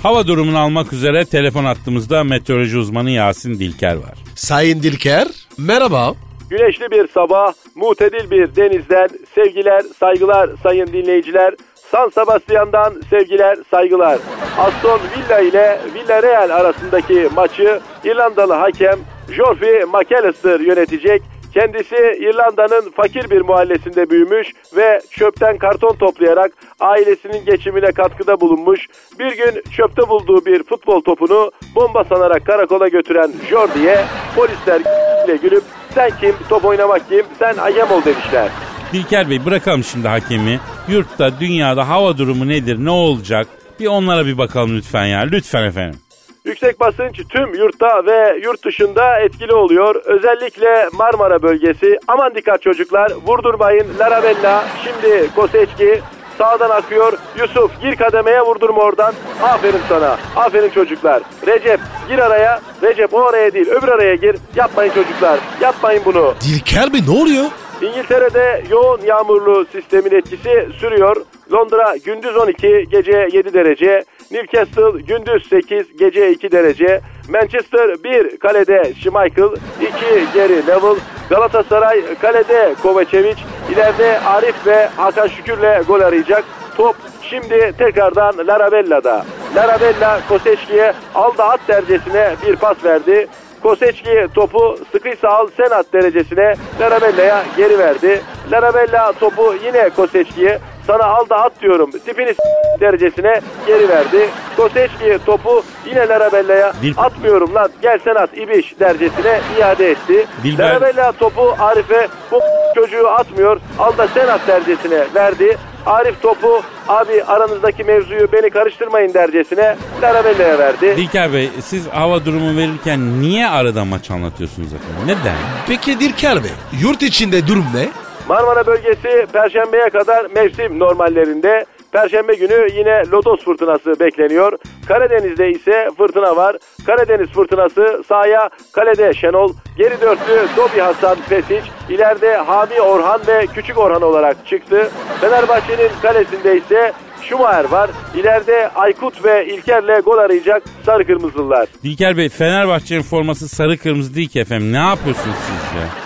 Hava 0.03 0.27
durumunu 0.27 0.59
almak 0.59 0.93
üzere 0.93 1.25
telefon 1.25 1.65
attığımızda 1.65 2.23
meteoroloji 2.23 2.77
uzmanı 2.77 3.11
Yasin 3.11 3.53
Dilker 3.53 3.95
var. 3.95 4.17
Sayın 4.35 4.83
Dilker. 4.83 5.27
Merhaba. 5.57 6.13
Güneşli 6.49 6.91
bir 6.91 7.07
sabah, 7.07 7.53
mutedil 7.75 8.31
bir 8.31 8.55
denizden 8.55 9.09
sevgiler, 9.35 9.81
saygılar 9.99 10.49
sayın 10.63 10.87
dinleyiciler. 10.87 11.53
San 11.91 12.09
Sebastian'dan 12.09 12.93
sevgiler, 13.09 13.57
saygılar. 13.71 14.19
Aston 14.57 14.99
Villa 15.17 15.39
ile 15.39 15.79
Villarreal 15.95 16.49
arasındaki 16.49 17.29
maçı 17.35 17.79
İrlandalı 18.03 18.53
hakem 18.53 18.99
Geoffrey 19.37 19.83
McAllister 19.83 20.59
yönetecek. 20.59 21.21
Kendisi 21.53 21.95
İrlanda'nın 21.95 22.91
fakir 22.91 23.29
bir 23.29 23.41
mahallesinde 23.41 24.09
büyümüş 24.09 24.47
ve 24.75 25.01
çöpten 25.11 25.57
karton 25.57 25.95
toplayarak 25.95 26.51
ailesinin 26.79 27.45
geçimine 27.45 27.91
katkıda 27.91 28.41
bulunmuş. 28.41 28.87
Bir 29.19 29.37
gün 29.37 29.61
çöpte 29.77 30.09
bulduğu 30.09 30.45
bir 30.45 30.63
futbol 30.63 31.01
topunu 31.01 31.51
bomba 31.75 32.03
sanarak 32.03 32.45
karakola 32.45 32.87
götüren 32.87 33.31
Jordi'ye 33.49 34.05
polisler 34.35 34.81
ile 35.25 35.35
gülüp 35.35 35.63
sen 35.95 36.11
kim 36.21 36.35
top 36.49 36.65
oynamak 36.65 37.09
kim 37.09 37.25
sen 37.39 37.53
hakem 37.53 37.91
ol 37.91 38.01
demişler. 38.05 38.49
Dilker 38.93 39.29
Bey 39.29 39.45
bırakalım 39.45 39.83
şimdi 39.83 40.07
hakemi. 40.07 40.59
Yurtta, 40.87 41.39
dünyada 41.39 41.89
hava 41.89 42.17
durumu 42.17 42.47
nedir, 42.47 42.85
ne 42.85 42.91
olacak? 42.91 43.47
Bir 43.79 43.87
onlara 43.87 44.25
bir 44.25 44.37
bakalım 44.37 44.77
lütfen 44.77 45.05
ya. 45.05 45.19
Lütfen 45.19 45.63
efendim. 45.63 45.99
Yüksek 46.45 46.79
basınç 46.79 47.21
tüm 47.29 47.53
yurtta 47.55 48.05
ve 48.05 48.39
yurt 48.43 48.65
dışında 48.65 49.19
etkili 49.19 49.53
oluyor. 49.53 49.95
Özellikle 49.95 50.89
Marmara 50.93 51.41
bölgesi. 51.43 51.99
Aman 52.07 52.35
dikkat 52.35 52.61
çocuklar 52.61 53.11
vurdurmayın. 53.27 53.87
Larabella 53.99 54.63
şimdi 54.83 55.29
Koseçki 55.35 56.01
sağdan 56.37 56.69
akıyor. 56.69 57.13
Yusuf 57.37 57.81
gir 57.81 57.95
kademeye 57.95 58.41
vurdurma 58.41 58.81
oradan. 58.81 59.13
Aferin 59.43 59.81
sana. 59.89 60.17
Aferin 60.35 60.69
çocuklar. 60.69 61.23
Recep 61.47 61.79
gir 62.09 62.19
araya. 62.19 62.61
Recep 62.81 63.13
o 63.13 63.21
araya 63.21 63.53
değil 63.53 63.67
öbür 63.69 63.87
araya 63.87 64.15
gir. 64.15 64.35
Yapmayın 64.55 64.93
çocuklar. 64.93 65.39
Yapmayın 65.61 66.01
bunu. 66.05 66.33
Dilker 66.41 66.93
Bey 66.93 67.01
ne 67.07 67.21
oluyor? 67.21 67.45
İngiltere'de 67.81 68.63
yoğun 68.69 69.01
yağmurlu 69.05 69.65
sistemin 69.71 70.11
etkisi 70.11 70.69
sürüyor. 70.79 71.15
Londra 71.51 71.95
gündüz 72.05 72.37
12, 72.37 72.85
gece 72.91 73.27
7 73.33 73.53
derece. 73.53 74.03
Newcastle 74.33 75.01
gündüz 75.01 75.49
8, 75.49 75.97
gece 75.97 76.31
2 76.31 76.51
derece. 76.51 77.01
Manchester 77.29 78.03
1 78.03 78.37
kalede 78.37 78.93
Schmeichel, 78.93 79.49
2 79.81 80.33
geri 80.33 80.55
Neville. 80.55 80.99
Galatasaray 81.29 82.15
kalede 82.21 82.75
Kovacevic. 82.81 83.35
İleride 83.71 84.19
Arif 84.19 84.67
ve 84.67 84.87
Hakan 84.97 85.27
Şükür'le 85.27 85.83
gol 85.87 86.01
arayacak. 86.01 86.43
Top 86.77 86.95
şimdi 87.21 87.73
tekrardan 87.77 88.47
Larabella'da. 88.47 89.25
Larabella 89.55 90.19
Koseçki'ye 90.29 90.93
aldı 91.15 91.43
at 91.43 91.59
dercesine 91.67 92.35
bir 92.47 92.55
pas 92.55 92.83
verdi. 92.83 93.27
Koseçki 93.63 94.27
topu 94.35 94.77
sıkıysa 94.91 95.29
al 95.29 95.47
sen 95.57 95.69
at 95.69 95.93
derecesine 95.93 96.53
Larabella'ya 96.79 97.43
geri 97.57 97.79
verdi. 97.79 98.21
Larabella 98.51 99.13
topu 99.19 99.55
yine 99.65 99.89
Koseçki'ye 99.89 100.59
sana 100.87 101.03
al 101.03 101.29
da 101.29 101.35
at 101.43 101.61
diyorum 101.61 101.91
tipini 101.91 102.35
derecesine 102.79 103.41
geri 103.67 103.89
verdi. 103.89 104.29
Koseçki 104.57 105.17
topu 105.25 105.63
yine 105.85 106.07
Larabella'ya 106.07 106.73
Dil- 106.81 106.93
atmıyorum 106.97 107.55
lan 107.55 107.69
gel 107.81 107.99
sen 108.03 108.15
at 108.15 108.37
ibiş 108.37 108.79
dercesine 108.79 109.39
iade 109.59 109.91
etti. 109.91 110.25
Dilber- 110.43 110.59
Larabella 110.69 111.11
topu 111.11 111.55
Arif'e 111.59 112.07
bu 112.31 112.39
çocuğu 112.75 113.07
atmıyor 113.09 113.59
al 113.79 113.97
da 113.97 114.07
sen 114.07 114.27
at 114.27 114.47
dercesine 114.47 115.03
verdi. 115.15 115.57
Arif 115.85 116.21
topu 116.21 116.61
abi 116.87 117.23
aranızdaki 117.23 117.83
mevzuyu 117.83 118.31
beni 118.31 118.49
karıştırmayın 118.49 119.13
dercesine 119.13 119.75
Larabella'ya 120.01 120.59
verdi. 120.59 120.97
Dilker 120.97 121.33
Bey 121.33 121.49
siz 121.65 121.87
hava 121.87 122.25
durumu 122.25 122.57
verirken 122.57 123.21
niye 123.21 123.47
arada 123.47 123.85
maç 123.85 124.11
anlatıyorsunuz 124.11 124.67
efendim? 124.73 124.95
Neden? 125.05 125.35
Peki 125.67 125.99
Dilker 125.99 126.43
Bey 126.43 126.51
yurt 126.81 127.01
içinde 127.01 127.47
durum 127.47 127.65
ne? 127.75 127.87
Marmara 128.29 128.65
bölgesi 128.67 129.25
Perşembe'ye 129.33 129.89
kadar 129.89 130.25
mevsim 130.35 130.79
normallerinde. 130.79 131.65
Perşembe 131.91 132.33
günü 132.33 132.67
yine 132.77 133.03
lodos 133.11 133.43
fırtınası 133.45 133.99
bekleniyor. 133.99 134.57
Karadeniz'de 134.87 135.51
ise 135.51 135.89
fırtına 135.97 136.35
var. 136.35 136.57
Karadeniz 136.85 137.29
fırtınası 137.29 138.03
sahaya 138.07 138.49
kalede 138.71 139.13
Şenol, 139.13 139.53
geri 139.77 140.01
dörtlü 140.01 140.47
Dobi 140.57 140.79
Hasan 140.79 141.17
Pesic, 141.29 141.61
ileride 141.89 142.35
Hami 142.35 142.81
Orhan 142.81 143.21
ve 143.27 143.47
Küçük 143.55 143.77
Orhan 143.77 144.01
olarak 144.01 144.47
çıktı. 144.47 144.89
Fenerbahçe'nin 145.21 145.89
kalesinde 146.01 146.57
ise 146.57 146.93
Schumacher 147.21 147.65
var. 147.71 147.89
İleride 148.15 148.69
Aykut 148.75 149.25
ve 149.25 149.45
İlker'le 149.47 150.01
gol 150.01 150.17
arayacak 150.17 150.63
Sarı 150.85 151.07
Kırmızılılar. 151.07 151.67
Dilker 151.83 152.17
Bey 152.17 152.29
Fenerbahçe'nin 152.29 153.01
forması 153.01 153.47
sarı 153.47 153.77
kırmızı 153.77 154.15
değil 154.15 154.29
ki 154.29 154.39
efendim. 154.39 154.73
Ne 154.73 154.77
yapıyorsunuz 154.77 155.35
siz 155.47 155.79
ya? 155.81 156.02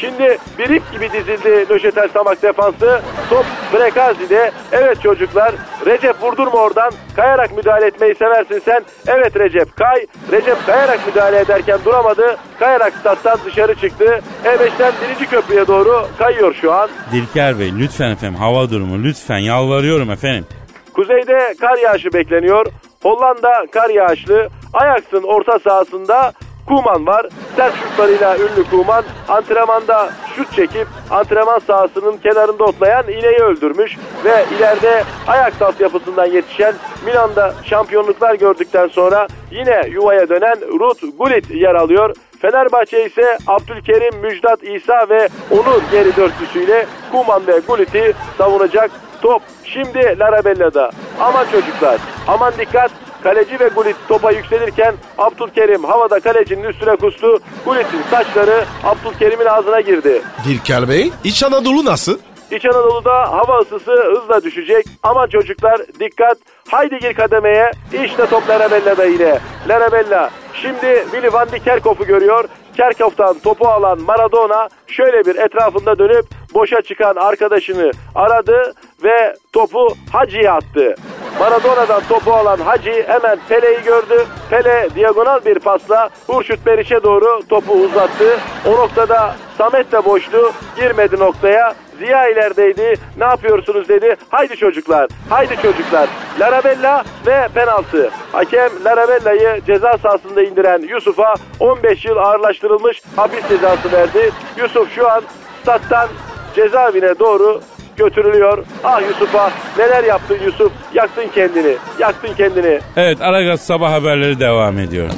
Şimdi 0.00 0.38
bir 0.58 0.70
ip 0.70 0.92
gibi 0.92 1.12
dizildi 1.12 1.66
Nöşetel 1.70 2.08
Samak 2.08 2.42
defansı. 2.42 3.00
Top 3.30 3.44
Brekazi'de. 3.74 4.50
Evet 4.72 5.02
çocuklar. 5.02 5.54
Recep 5.86 6.22
vurdurma 6.22 6.58
oradan. 6.58 6.92
Kayarak 7.16 7.56
müdahale 7.56 7.86
etmeyi 7.86 8.14
seversin 8.14 8.62
sen. 8.64 8.84
Evet 9.06 9.36
Recep 9.36 9.76
kay. 9.76 10.06
Recep 10.32 10.66
kayarak 10.66 11.06
müdahale 11.06 11.38
ederken 11.40 11.78
duramadı. 11.84 12.36
Kayarak 12.58 12.92
stat'tan 13.00 13.38
dışarı 13.44 13.74
çıktı. 13.74 14.20
E5'ten 14.44 14.92
birinci 15.04 15.26
köprüye 15.30 15.66
doğru 15.66 16.06
kayıyor 16.18 16.54
şu 16.60 16.72
an. 16.72 16.90
Dilker 17.12 17.58
Bey 17.58 17.72
lütfen 17.78 18.10
efendim 18.10 18.38
hava 18.38 18.70
durumu 18.70 19.04
lütfen 19.04 19.38
yalvarıyorum 19.38 20.10
efendim. 20.10 20.46
Kuzeyde 20.94 21.54
kar 21.60 21.78
yağışı 21.78 22.12
bekleniyor. 22.12 22.66
Hollanda 23.02 23.66
kar 23.72 23.90
yağışlı. 23.90 24.48
Ajax'ın 24.72 25.22
orta 25.22 25.58
sahasında 25.58 26.32
Kuman 26.70 27.06
var. 27.06 27.26
Sert 27.56 27.74
şutlarıyla 27.74 28.36
ünlü 28.36 28.70
Kuman 28.70 29.04
antrenmanda 29.28 30.10
şut 30.36 30.52
çekip 30.52 30.86
antrenman 31.10 31.58
sahasının 31.58 32.16
kenarında 32.16 32.64
otlayan 32.64 33.04
ineği 33.08 33.38
öldürmüş 33.38 33.96
ve 34.24 34.44
ileride 34.56 35.04
Ajax 35.26 35.62
altyapısından 35.62 36.26
yetişen 36.26 36.74
Milan'da 37.06 37.54
şampiyonluklar 37.64 38.34
gördükten 38.34 38.88
sonra 38.88 39.26
yine 39.50 39.82
yuvaya 39.88 40.28
dönen 40.28 40.56
Ruth 40.80 41.04
Gullit 41.18 41.50
yer 41.50 41.74
alıyor. 41.74 42.14
Fenerbahçe 42.42 43.04
ise 43.04 43.38
Abdülkerim, 43.46 44.20
Müjdat 44.20 44.64
İsa 44.64 45.08
ve 45.08 45.28
onun 45.50 45.82
geri 45.92 46.16
dörtlüsüyle 46.16 46.86
Kuman 47.12 47.46
ve 47.46 47.60
Gullit'i 47.68 48.12
savunacak. 48.38 48.90
Top 49.22 49.42
şimdi 49.64 50.16
Larabella'da. 50.18 50.90
Aman 51.20 51.44
çocuklar 51.52 51.98
aman 52.28 52.52
dikkat. 52.58 52.90
Kaleci 53.22 53.60
ve 53.60 53.68
Gullit 53.68 53.96
topa 54.08 54.30
yükselirken 54.32 54.94
Abdülkerim 55.18 55.84
havada 55.84 56.20
kalecinin 56.20 56.64
üstüne 56.64 56.96
kustu. 56.96 57.38
Gullit'in 57.64 58.02
saçları 58.10 58.64
Abdülkerim'in 58.84 59.46
ağzına 59.46 59.80
girdi. 59.80 60.22
Dilker 60.48 60.88
Bey 60.88 61.12
İç 61.24 61.42
Anadolu 61.42 61.84
nasıl? 61.84 62.18
İç 62.50 62.64
Anadolu'da 62.64 63.32
hava 63.32 63.58
ısısı 63.58 63.92
hızla 63.92 64.42
düşecek. 64.42 64.86
Aman 65.02 65.26
çocuklar 65.26 65.80
dikkat. 66.00 66.38
Haydi 66.70 66.98
gir 66.98 67.14
kademeye. 67.14 67.70
İşte 68.04 68.26
top 68.26 68.48
Larabella'da 68.48 69.04
yine. 69.04 69.38
Larabella 69.68 70.30
şimdi 70.62 71.04
Willy 71.12 71.32
van 71.32 71.52
de 71.52 71.58
Kerkhoff'u 71.58 72.04
görüyor. 72.06 72.44
Kerkhoff'tan 72.76 73.38
topu 73.38 73.68
alan 73.68 74.00
Maradona 74.00 74.68
şöyle 74.86 75.24
bir 75.24 75.36
etrafında 75.36 75.98
dönüp 75.98 76.26
boşa 76.54 76.82
çıkan 76.82 77.16
arkadaşını 77.16 77.90
aradı 78.14 78.72
ve 79.04 79.36
topu 79.52 79.88
Hacı'ya 80.12 80.54
attı. 80.54 80.94
Maradona'dan 81.40 82.02
topu 82.08 82.32
alan 82.32 82.58
Hacı 82.58 83.04
hemen 83.06 83.38
Pele'yi 83.48 83.82
gördü. 83.82 84.26
Pele 84.50 84.88
diagonal 84.94 85.44
bir 85.44 85.58
pasla 85.58 86.08
Hurşut 86.26 86.66
Beriş'e 86.66 87.02
doğru 87.02 87.42
topu 87.48 87.72
uzattı. 87.72 88.38
O 88.66 88.70
noktada 88.70 89.34
Samet 89.58 89.92
de 89.92 90.04
boştu. 90.04 90.52
Girmedi 90.76 91.18
noktaya. 91.18 91.74
Ziya 92.00 92.28
ilerideydi. 92.28 92.94
Ne 93.18 93.24
yapıyorsunuz 93.24 93.88
dedi. 93.88 94.16
Haydi 94.30 94.56
çocuklar. 94.56 95.08
Haydi 95.30 95.56
çocuklar. 95.62 96.08
Larabella 96.40 97.04
ve 97.26 97.48
penaltı. 97.54 98.10
Hakem 98.32 98.70
Larabella'yı 98.84 99.60
ceza 99.66 99.98
sahasında 99.98 100.42
indiren 100.42 100.82
Yusuf'a 100.88 101.34
15 101.60 102.04
yıl 102.04 102.16
ağırlaştırılmış 102.16 103.02
hapis 103.16 103.48
cezası 103.48 103.92
verdi. 103.92 104.30
Yusuf 104.56 104.94
şu 104.94 105.10
an 105.10 105.22
stat'tan 105.62 106.08
cezaevine 106.56 107.18
doğru 107.18 107.60
götürülüyor. 107.96 108.64
Ah 108.84 109.00
Yusuf'a 109.08 109.50
neler 109.78 110.04
yaptın 110.04 110.38
Yusuf? 110.44 110.72
Yaktın 110.94 111.24
kendini. 111.34 111.76
Yaktın 111.98 112.34
kendini. 112.36 112.80
Evet 112.96 113.20
Aragaz 113.20 113.60
sabah 113.60 113.92
haberleri 113.92 114.40
devam 114.40 114.78
ediyor. 114.78 115.10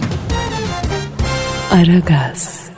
Aragaz, 1.75 2.71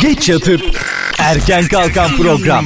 Geç 0.00 0.28
yatıp 0.28 0.60
erken 1.18 1.68
kalkan 1.68 2.16
program. 2.16 2.64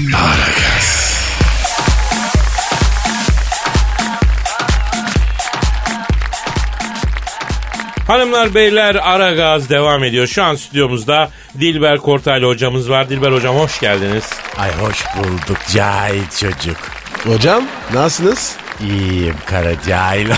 Hanımlar 8.07 8.55
beyler 8.55 8.95
ara 8.95 9.33
gaz 9.33 9.71
devam 9.71 10.05
ediyor. 10.05 10.27
Şu 10.27 10.43
an 10.43 10.55
stüdyomuzda 10.55 11.31
Dilber 11.61 11.99
Kortaylı 11.99 12.47
hocamız 12.47 12.91
var. 12.91 13.09
Dilber 13.09 13.33
hocam 13.33 13.57
hoş 13.57 13.81
geldiniz. 13.81 14.31
Ay 14.59 14.71
hoş 14.77 15.05
bulduk 15.17 15.59
cahil 15.75 16.23
çocuk. 16.41 16.77
Hocam 17.25 17.65
nasılsınız? 17.95 18.57
İyiyim 18.81 19.37
kara 19.47 19.83
cahil. 19.89 20.31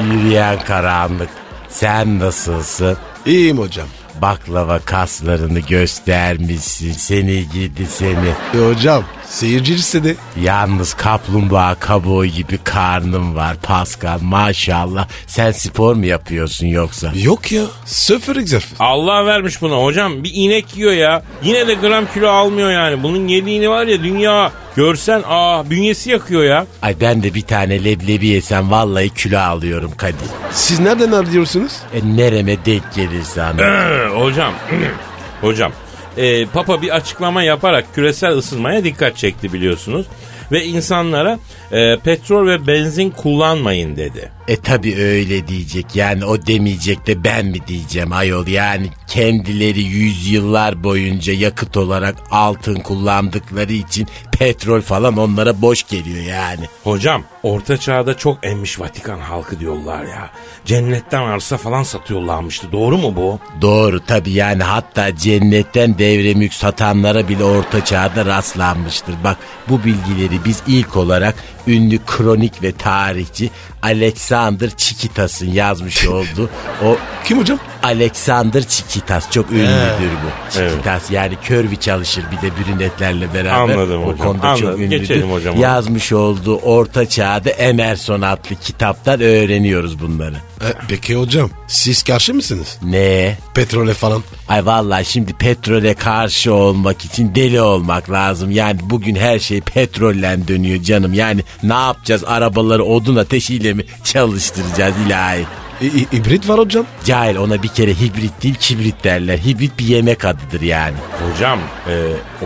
Yürüyen 0.12 0.64
karanlık. 0.64 1.28
Sen 1.68 2.18
nasılsın? 2.18 2.96
İyiyim 3.26 3.58
hocam. 3.58 3.88
Baklava 4.22 4.78
kaslarını 4.78 5.60
göstermişsin. 5.60 6.92
Seni 6.92 7.44
gidi 7.52 7.86
seni. 7.86 8.28
E, 8.54 8.68
hocam 8.68 9.04
seyirci 9.24 9.74
istedi. 9.74 10.16
Yalnız 10.42 10.94
kaplumbağa 10.94 11.74
kabuğu 11.74 12.26
gibi 12.26 12.58
karnım 12.64 13.36
var 13.36 13.56
Pascal 13.62 14.18
maşallah. 14.22 15.08
Sen 15.26 15.52
spor 15.52 15.94
mu 15.94 16.06
yapıyorsun 16.06 16.66
yoksa? 16.66 17.12
Yok 17.14 17.52
ya 17.52 17.62
sıfır 17.84 18.36
egzersiz. 18.36 18.72
Allah 18.78 19.26
vermiş 19.26 19.62
buna 19.62 19.84
hocam. 19.84 20.24
Bir 20.24 20.30
inek 20.34 20.76
yiyor 20.76 20.92
ya. 20.92 21.22
Yine 21.42 21.68
de 21.68 21.74
gram 21.74 22.04
kilo 22.14 22.28
almıyor 22.28 22.70
yani. 22.70 23.02
Bunun 23.02 23.28
yediğini 23.28 23.70
var 23.70 23.86
ya 23.86 24.02
dünya 24.02 24.52
görsen 24.76 25.22
aa 25.26 25.70
bünyesi 25.70 26.10
yakıyor 26.10 26.44
ya. 26.44 26.66
Ay 26.82 26.94
ben 27.00 27.22
de 27.22 27.34
bir 27.34 27.42
tane 27.42 27.84
leblebi 27.84 28.26
yesem 28.26 28.70
vallahi 28.70 29.10
kilo 29.10 29.38
alıyorum 29.38 29.92
Kadir. 29.96 30.16
Siz 30.52 30.80
nereden 30.80 31.12
alıyorsunuz? 31.12 31.72
E 31.94 32.16
nereme 32.16 32.64
denk 32.64 32.94
gelirse 32.94 33.42
ana. 33.42 34.08
hocam 34.14 34.54
hocam 35.40 35.72
e, 36.16 36.46
Papa 36.46 36.82
bir 36.82 36.96
açıklama 36.96 37.42
yaparak 37.42 37.94
küresel 37.94 38.32
ısınmaya 38.32 38.84
dikkat 38.84 39.16
çekti 39.16 39.52
biliyorsunuz. 39.52 40.06
Ve 40.52 40.64
insanlara 40.64 41.38
e, 41.72 41.96
petrol 41.96 42.46
ve 42.46 42.66
benzin 42.66 43.10
kullanmayın 43.10 43.96
dedi. 43.96 44.30
E 44.48 44.56
tabi 44.56 44.96
öyle 44.96 45.48
diyecek 45.48 45.96
yani 45.96 46.24
o 46.24 46.46
demeyecek 46.46 47.06
de 47.06 47.24
ben 47.24 47.46
mi 47.46 47.58
diyeceğim 47.68 48.12
ayol 48.12 48.46
yani 48.46 48.86
kendileri 49.06 49.82
yüzyıllar 49.82 50.84
boyunca 50.84 51.32
yakıt 51.32 51.76
olarak 51.76 52.14
altın 52.30 52.74
kullandıkları 52.74 53.72
için 53.72 54.08
petrol 54.38 54.80
falan 54.80 55.16
onlara 55.16 55.62
boş 55.62 55.82
geliyor 55.82 56.24
yani. 56.24 56.64
Hocam 56.84 57.22
orta 57.42 57.76
çağda 57.76 58.16
çok 58.16 58.46
emmiş 58.46 58.80
Vatikan 58.80 59.18
halkı 59.18 59.60
diyorlar 59.60 60.04
ya. 60.04 60.30
Cennetten 60.64 61.22
arsa 61.22 61.56
falan 61.56 61.82
satıyorlarmıştı 61.82 62.72
doğru 62.72 62.98
mu 62.98 63.16
bu? 63.16 63.38
Doğru 63.60 64.06
tabi 64.06 64.30
yani 64.30 64.62
hatta 64.62 65.16
cennetten 65.16 65.98
devre 65.98 66.34
mülk 66.34 66.54
satanlara 66.54 67.28
bile 67.28 67.44
orta 67.44 67.84
çağda 67.84 68.26
rastlanmıştır. 68.26 69.14
Bak 69.24 69.36
bu 69.68 69.84
bilgileri 69.84 70.44
biz 70.44 70.62
ilk 70.66 70.96
olarak 70.96 71.34
ünlü 71.66 71.98
kronik 72.06 72.62
ve 72.62 72.72
tarihçi 72.72 73.50
Alexander 73.82 74.31
Çikitas'ın 74.70 75.52
yazmış 75.52 76.08
olduğu 76.08 76.50
o 76.84 76.96
Kim 77.24 77.38
hocam? 77.38 77.58
Alexander 77.82 78.68
Çikitas 78.68 79.30
çok 79.30 79.50
ünlüdür 79.50 80.10
bu. 80.24 80.52
Çikitas 80.52 81.10
yani 81.10 81.36
kör 81.42 81.70
bir 81.70 81.76
çalışır 81.76 82.24
bir 82.32 82.48
de 82.48 82.52
brünetlerle 82.56 83.34
beraber. 83.34 83.74
Anladım 83.74 84.02
o 84.02 84.06
hocam, 84.06 84.26
konuda 84.26 84.48
anladım. 84.48 84.70
çok 84.70 84.78
ünlüdür. 84.78 84.98
Geçelim 84.98 85.32
hocam. 85.32 85.60
Yazmış 85.60 86.12
olduğu 86.12 86.56
Orta 86.56 87.08
Çağ'da 87.08 87.50
Emerson 87.50 88.22
adlı 88.22 88.56
kitaptan 88.62 89.20
öğreniyoruz 89.20 90.00
bunları. 90.00 90.34
E, 90.60 90.68
peki 90.88 91.16
hocam 91.16 91.50
siz 91.68 92.02
karşı 92.02 92.34
mısınız? 92.34 92.78
Ne? 92.82 93.38
Petrole 93.54 93.94
falan. 93.94 94.22
Ay 94.52 94.66
vallahi 94.66 95.04
şimdi 95.04 95.32
petrole 95.32 95.94
karşı 95.94 96.54
olmak 96.54 97.04
için 97.04 97.34
deli 97.34 97.60
olmak 97.60 98.10
lazım. 98.10 98.50
Yani 98.50 98.80
bugün 98.82 99.14
her 99.14 99.38
şey 99.38 99.60
petrolle 99.60 100.48
dönüyor 100.48 100.82
canım. 100.82 101.14
Yani 101.14 101.40
ne 101.62 101.74
yapacağız? 101.74 102.24
Arabaları 102.24 102.84
odun 102.84 103.16
ateşiyle 103.16 103.72
mi 103.72 103.84
çalıştıracağız 104.04 104.94
ilahi? 105.06 105.46
E, 105.82 105.86
hibrit 105.86 106.48
var 106.48 106.58
hocam. 106.58 106.86
Cahil 107.04 107.36
ona 107.36 107.62
bir 107.62 107.68
kere 107.68 107.94
hibrit 107.94 108.42
değil 108.42 108.54
kibrit 108.54 109.04
derler. 109.04 109.38
Hibrit 109.38 109.78
bir 109.78 109.84
yemek 109.84 110.24
adıdır 110.24 110.60
yani. 110.60 110.96
Hocam 111.30 111.58
e, 111.88 111.94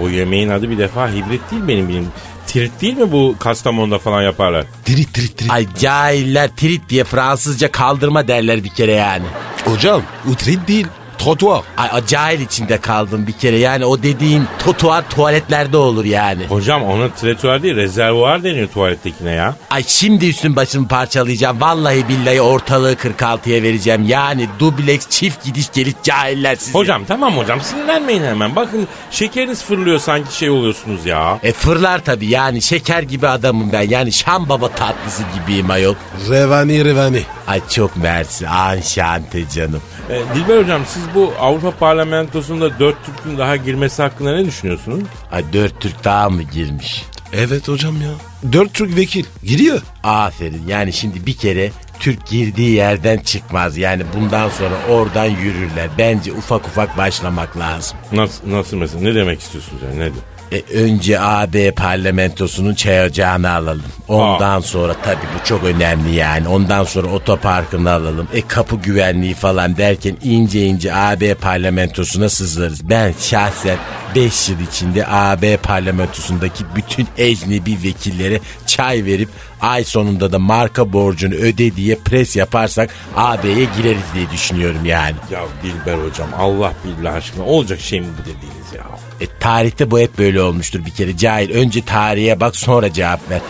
o 0.02 0.08
yemeğin 0.08 0.48
adı 0.48 0.70
bir 0.70 0.78
defa 0.78 1.08
hibrit 1.08 1.50
değil 1.50 1.62
benim 1.68 1.88
bildiğim. 1.88 2.08
Tirit 2.46 2.80
değil 2.80 2.96
mi 2.96 3.12
bu 3.12 3.34
Kastamonu'da 3.38 3.98
falan 3.98 4.22
yaparlar? 4.22 4.64
Trit 4.84 5.14
trit 5.14 5.38
trit. 5.38 5.50
Ay 5.50 5.66
cahiller 5.80 6.50
trit 6.56 6.88
diye 6.88 7.04
Fransızca 7.04 7.73
kaldırma 7.73 8.28
derler 8.28 8.64
bir 8.64 8.69
kere 8.69 8.92
yani. 8.92 9.25
Hocam 9.64 10.02
o 10.32 10.34
trit 10.34 10.69
değil. 10.69 10.86
Trotuar. 11.26 11.62
Ay 11.76 11.89
a, 11.93 12.06
cahil 12.06 12.41
içinde 12.41 12.78
kaldım 12.78 13.26
bir 13.26 13.32
kere 13.32 13.58
yani 13.58 13.84
o 13.84 14.02
dediğin 14.02 14.45
totuar 14.65 15.10
tuvaletlerde 15.10 15.76
olur 15.76 16.04
yani. 16.04 16.47
Hocam 16.47 16.82
ona 16.82 17.08
tretuar 17.08 17.62
değil 17.62 17.76
rezervuar 17.76 18.45
deniyor 18.45 18.69
tuvalettekine 18.69 19.30
ya. 19.30 19.54
Ay 19.71 19.84
şimdi 19.86 20.28
üstün 20.28 20.56
başımı 20.56 20.89
parçalayacağım. 20.89 21.60
Vallahi 21.60 22.08
billahi 22.08 22.41
ortalığı 22.41 22.93
46'ya 22.95 23.62
vereceğim. 23.62 24.04
Yani 24.08 24.49
dubleks 24.58 25.08
çift 25.08 25.45
gidiş 25.45 25.73
geliş 25.73 25.95
cahiller 26.02 26.56
siz. 26.56 26.75
Hocam 26.75 27.04
tamam 27.04 27.36
hocam 27.36 27.60
sinirlenmeyin 27.60 28.23
hemen. 28.25 28.56
Bakın 28.56 28.89
şekeriniz 29.10 29.65
fırlıyor 29.65 29.99
sanki 29.99 30.36
şey 30.36 30.50
oluyorsunuz 30.50 31.06
ya. 31.06 31.39
E 31.43 31.52
fırlar 31.52 32.04
tabii 32.04 32.26
yani 32.26 32.62
şeker 32.62 33.02
gibi 33.02 33.28
adamım 33.28 33.73
ben. 33.73 33.89
Yani 33.91 34.12
Şam 34.12 34.49
baba 34.49 34.69
tatlısı 34.69 35.23
gibiyim 35.34 35.71
ayol. 35.71 35.95
Revani 36.30 36.84
revani. 36.84 37.23
Ay 37.47 37.61
çok 37.69 37.97
mersi. 37.97 38.49
Anşante 38.49 39.49
canım. 39.49 39.82
E, 40.11 40.21
Dilber 40.35 40.59
hocam 40.63 40.82
siz 40.87 41.02
bu 41.15 41.32
Avrupa 41.41 41.71
Parlamentosu'nda 41.71 42.78
dört 42.78 42.97
Türk'ün 43.06 43.39
daha 43.39 43.56
girmesi 43.56 44.02
hakkında 44.02 44.35
ne 44.35 44.47
düşünüyorsunuz? 44.47 45.04
Ay 45.32 45.45
dört 45.52 45.80
Türk 45.80 46.04
daha 46.04 46.30
mı 46.30 46.43
girmiş? 46.43 47.04
Evet 47.32 47.69
hocam 47.69 47.95
ya. 48.02 48.11
Dört 48.52 48.75
Türk 48.75 48.97
vekil. 48.97 49.25
Giriyor. 49.43 49.82
Aferin. 50.04 50.63
Yani 50.69 50.93
şimdi 50.93 51.26
bir 51.26 51.37
kere 51.37 51.71
Türk 52.00 52.26
girdiği 52.26 52.71
yerden 52.71 53.19
çıkmaz. 53.19 53.76
Yani 53.76 54.02
bundan 54.17 54.49
sonra 54.49 54.75
oradan 54.91 55.25
yürürler. 55.25 55.89
Bence 55.99 56.32
ufak 56.32 56.67
ufak 56.67 56.97
başlamak 56.99 57.59
lazım. 57.59 57.99
Nasıl, 58.13 58.50
nasıl 58.50 58.76
mesela 58.76 59.00
ne 59.02 59.15
demek 59.15 59.41
istiyorsunuz 59.41 59.82
yani 59.82 59.99
nedir? 60.00 60.23
E, 60.52 60.63
önce 60.75 61.21
AB 61.21 61.71
parlamentosunun 61.71 62.75
çay 62.75 63.06
ocağını 63.06 63.50
alalım. 63.50 63.82
Ondan 64.09 64.61
sonra 64.61 64.95
tabii 65.02 65.26
bu 65.41 65.47
çok 65.47 65.65
önemli 65.65 66.15
yani. 66.15 66.49
Ondan 66.49 66.85
sonra 66.85 67.09
otoparkını 67.09 67.91
alalım. 67.91 68.28
E 68.35 68.41
kapı 68.41 68.76
güvenliği 68.76 69.35
falan 69.35 69.76
derken 69.76 70.17
ince 70.23 70.67
ince 70.67 70.95
AB 70.95 71.35
parlamentosuna 71.35 72.28
sızlarız. 72.28 72.91
Ben 72.91 73.15
şahsen 73.21 73.78
5 74.15 74.49
yıl 74.49 74.61
içinde 74.61 75.06
AB 75.06 75.56
parlamentosundaki 75.56 76.65
bütün 76.76 77.09
ecnebi 77.19 77.78
vekillere 77.85 78.41
çay 78.67 79.04
verip 79.04 79.28
ay 79.61 79.85
sonunda 79.85 80.32
da 80.32 80.39
marka 80.39 80.93
borcunu 80.93 81.35
öde 81.35 81.76
diye 81.76 81.97
pres 81.97 82.37
yaparsak 82.37 82.91
AB'ye 83.17 83.67
gireriz 83.76 84.04
diye 84.15 84.30
düşünüyorum 84.30 84.85
yani. 84.85 85.17
Ya 85.30 85.41
Dilber 85.63 85.99
hocam 86.04 86.28
Allah 86.39 86.73
billah 86.85 87.15
aşkına 87.15 87.45
olacak 87.45 87.80
şey 87.80 88.00
mi 88.00 88.06
bu 88.19 88.23
dediğiniz 88.23 88.66
ya? 88.76 88.83
E, 89.21 89.26
tarihte 89.41 89.91
bu 89.91 89.99
hep 89.99 90.19
böyle 90.19 90.43
olmuştur 90.43 90.87
bir 90.87 90.91
kere. 90.91 91.17
Cahil 91.17 91.50
önce 91.50 91.85
tarihe 91.85 92.41
bak 92.41 92.57
sonra 92.57 92.93
cevap 92.93 93.31
ver. 93.31 93.41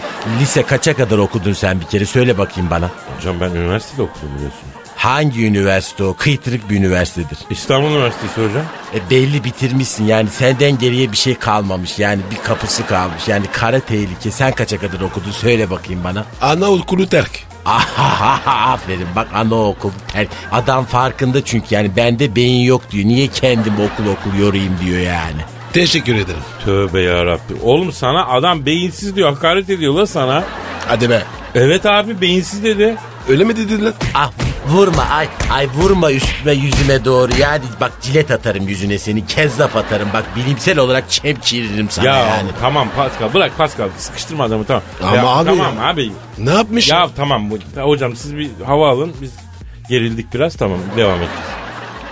Lise 0.41 0.63
kaça 0.63 0.97
kadar 0.97 1.19
okudun 1.19 1.53
sen 1.53 1.81
bir 1.81 1.87
kere 1.87 2.07
söyle 2.07 2.39
bakayım 2.39 2.71
bana. 2.71 2.91
Hocam 3.17 3.41
ben 3.41 3.51
üniversitede 3.51 4.03
okudum 4.03 4.29
biliyorsunuz. 4.37 4.77
Hangi 4.97 5.47
üniversite 5.47 6.05
o? 6.05 6.15
Kıytırık 6.15 6.71
bir 6.71 6.77
üniversitedir. 6.77 7.39
İstanbul 7.51 7.91
Üniversitesi 7.91 8.35
hocam. 8.35 8.65
E 8.95 9.11
belli 9.11 9.45
bitirmişsin 9.45 10.05
yani 10.05 10.29
senden 10.31 10.79
geriye 10.79 11.13
bir 11.13 11.17
şey 11.17 11.35
kalmamış. 11.35 11.99
Yani 11.99 12.21
bir 12.31 12.37
kapısı 12.37 12.87
kalmış. 12.87 13.29
Yani 13.29 13.47
kara 13.53 13.81
tehlike. 13.81 14.31
Sen 14.31 14.53
kaça 14.53 14.79
kadar 14.79 15.01
okudun 15.01 15.31
söyle 15.31 15.71
bakayım 15.71 16.05
bana. 16.05 16.25
Anaokulu 16.41 17.09
terk. 17.09 17.46
Aferin 18.47 19.07
bak 19.17 19.29
anaokul 19.35 19.91
terk. 20.13 20.29
Adam 20.53 20.85
farkında 20.85 21.45
çünkü 21.45 21.75
yani 21.75 21.97
bende 21.97 22.37
beyin 22.37 22.65
yok 22.65 22.83
diyor. 22.91 23.09
Niye 23.09 23.27
kendim 23.27 23.75
okul 23.75 24.07
okul 24.13 24.39
yorayım 24.41 24.73
diyor 24.85 25.01
yani. 25.01 25.41
Teşekkür 25.73 26.15
ederim. 26.15 26.41
Tövbe 26.65 27.01
yarabbi. 27.01 27.55
Oğlum 27.63 27.93
sana 27.93 28.27
adam 28.29 28.67
beyinsiz 28.67 29.17
diyor 29.17 29.35
hakaret 29.35 29.71
ediyor 29.71 29.95
la 29.95 30.07
sana. 30.07 30.45
Hadi 30.89 31.11
be. 31.11 31.23
Evet 31.55 31.87
abi 31.87 32.21
beyinsiz 32.21 32.65
dedi. 32.65 32.97
Öyle 33.29 33.45
mi 33.45 33.57
dedin 33.57 33.85
lan? 33.85 33.95
Ah 34.15 34.31
vurma 34.69 35.03
ay 35.03 35.29
ay 35.51 35.69
vurma 35.75 36.13
üstüme 36.13 36.53
yüzüme 36.53 37.05
doğru 37.05 37.33
yani 37.41 37.65
bak 37.81 37.93
cilet 38.03 38.31
atarım 38.31 38.69
yüzüne 38.69 38.99
seni 38.99 39.27
kezzap 39.27 39.77
atarım 39.77 40.09
bak 40.13 40.25
bilimsel 40.37 40.79
olarak 40.79 41.11
çemkiririm 41.11 41.91
sana 41.91 42.07
Ya 42.07 42.17
yani. 42.19 42.51
tamam 42.61 42.89
Pascal 42.97 43.35
bırak 43.35 43.59
Pascal 43.59 43.89
sıkıştırma 43.99 44.45
adamı 44.45 44.65
tamam. 44.65 44.83
Ama 45.03 45.17
Ya, 45.17 45.27
abi 45.27 45.47
Tamam 45.49 45.77
ya. 45.77 45.83
abi. 45.89 46.13
Ne 46.39 46.51
yapmış? 46.55 46.89
Ya 46.89 47.09
tamam 47.17 47.51
bu- 47.51 47.59
hocam 47.83 48.17
siz 48.17 48.37
bir 48.37 48.51
hava 48.67 48.91
alın 48.91 49.13
biz 49.21 49.33
gerildik 49.89 50.35
biraz 50.35 50.55
tamam 50.57 50.79
devam 50.97 51.19
edeceğiz. 51.19 51.41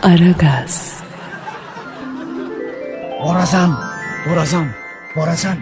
Aragaz, 0.03 0.95
Borazan, 3.25 3.81
Borazan, 4.31 4.67
Borazan, 5.17 5.57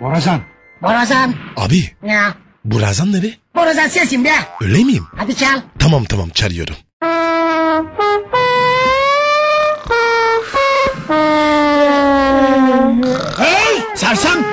Borazan. 0.00 0.40
Borazan. 0.82 1.34
Abi 1.56 1.90
Ne? 2.02 2.20
Bu 2.64 2.80
Razan 2.80 3.12
ne 3.12 3.22
be? 3.22 3.30
Borazan 3.54 3.88
sensin 3.88 4.24
be. 4.24 4.32
Öyle 4.60 4.84
miyim? 4.84 5.06
Hadi 5.16 5.36
çal. 5.36 5.60
Tamam 5.78 6.04
tamam 6.04 6.28
çağırıyorum. 6.28 6.76
Hey 13.38 13.82
sersem! 13.94 14.44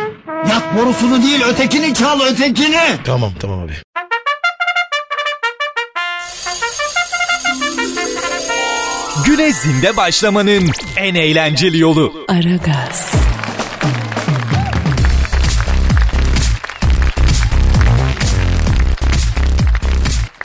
Yak 0.50 0.78
borusunu 0.78 1.24
değil 1.24 1.42
ötekini 1.44 1.94
çal 1.94 2.22
ötekini. 2.22 2.84
Tamam 3.06 3.32
tamam 3.40 3.60
abi. 3.60 3.74
Güne 9.26 9.52
zinde 9.52 9.98
başlamanın 9.98 10.72
en 10.98 11.16
eğlenceli 11.16 11.78
yolu. 11.80 12.26
Aragaz, 12.28 13.12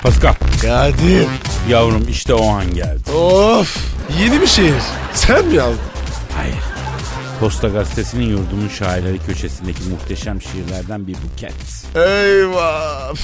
Pascal 0.05 0.35
Kadir. 0.63 1.27
yavrum 1.69 2.07
işte 2.09 2.35
o 2.35 2.49
an 2.49 2.75
geldi. 2.75 3.11
Of. 3.11 3.77
Yeni 4.21 4.41
bir 4.41 4.47
şehir. 4.47 4.83
Sen 5.15 5.47
mi 5.47 5.55
yazdın? 5.55 5.79
Hayır. 6.37 6.57
Posta 7.41 7.69
Gazetesi'nin 7.69 8.25
yurdumun 8.25 8.69
şairleri 8.69 9.19
köşesindeki 9.19 9.83
muhteşem 9.91 10.43
şiirlerden 10.43 11.07
bir 11.07 11.15
buket. 11.15 11.55
Eyvah. 11.97 13.15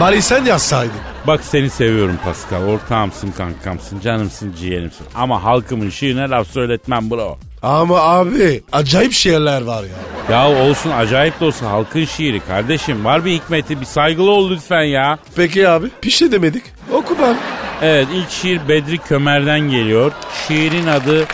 Bari 0.00 0.22
sen 0.22 0.44
yazsaydın. 0.44 0.96
Bak 1.26 1.40
seni 1.44 1.70
seviyorum 1.70 2.16
Pascal. 2.24 2.62
Ortağımsın, 2.62 3.30
kankamsın, 3.30 4.00
canımsın, 4.00 4.54
ciğerimsin. 4.60 5.06
Ama 5.14 5.44
halkımın 5.44 5.90
şiirine 5.90 6.28
laf 6.28 6.48
söyletmem 6.48 7.10
bro. 7.10 7.38
Ama 7.66 8.00
abi 8.00 8.62
acayip 8.72 9.12
şehirler 9.12 9.62
var 9.62 9.82
ya. 9.82 10.34
Ya 10.36 10.50
olsun 10.50 10.90
acayip 10.90 11.40
de 11.40 11.44
olsa 11.44 11.70
halkın 11.70 12.04
şiiri 12.04 12.40
kardeşim. 12.40 13.04
Var 13.04 13.24
bir 13.24 13.32
hikmeti 13.32 13.80
bir 13.80 13.84
saygılı 13.86 14.30
ol 14.30 14.50
lütfen 14.50 14.82
ya. 14.82 15.18
Peki 15.36 15.68
abi 15.68 15.86
bir 16.04 16.10
şey 16.10 16.32
demedik. 16.32 16.62
Oku 16.92 17.18
bari. 17.18 17.36
Evet 17.82 18.08
ilk 18.14 18.30
şiir 18.30 18.60
Bedri 18.68 18.98
Kömer'den 18.98 19.60
geliyor. 19.60 20.12
Şiirin 20.48 20.86
adı 20.86 21.24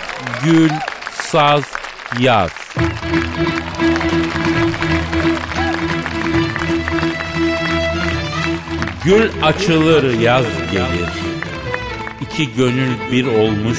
Gül, 0.44 0.70
Saz, 1.12 1.62
Yaz. 2.20 2.50
Gül 9.04 9.28
açılır 9.42 10.20
yaz 10.20 10.44
gelir. 10.72 11.10
İki 12.20 12.54
gönül 12.54 12.90
bir 13.12 13.26
olmuş 13.26 13.78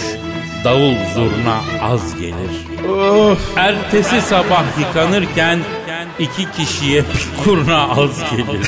davul 0.63 0.95
zurna 1.15 1.61
az 1.81 2.15
gelir. 2.19 2.89
Of. 2.89 3.57
Ertesi 3.57 4.21
sabah 4.21 4.63
yıkanırken 4.79 5.59
iki 6.19 6.51
kişiye 6.51 7.01
bir 7.03 7.43
kurna 7.43 7.89
az 7.89 8.19
gelir. 8.31 8.67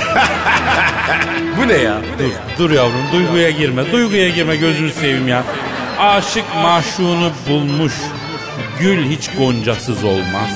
Bu 1.58 1.68
ne 1.68 1.74
ya? 1.78 2.02
Dur, 2.20 2.32
dur 2.60 2.72
yavrum 2.72 3.04
duyguya 3.14 3.50
girme. 3.50 3.92
Duyguya 3.92 4.30
girme 4.30 4.56
gözünü 4.56 4.92
seveyim 4.92 5.28
ya. 5.28 5.44
Aşık 6.00 6.44
maşunu 6.64 7.32
bulmuş. 7.50 7.94
Gül 8.80 9.10
hiç 9.10 9.30
goncasız 9.38 10.04
olmaz. 10.04 10.50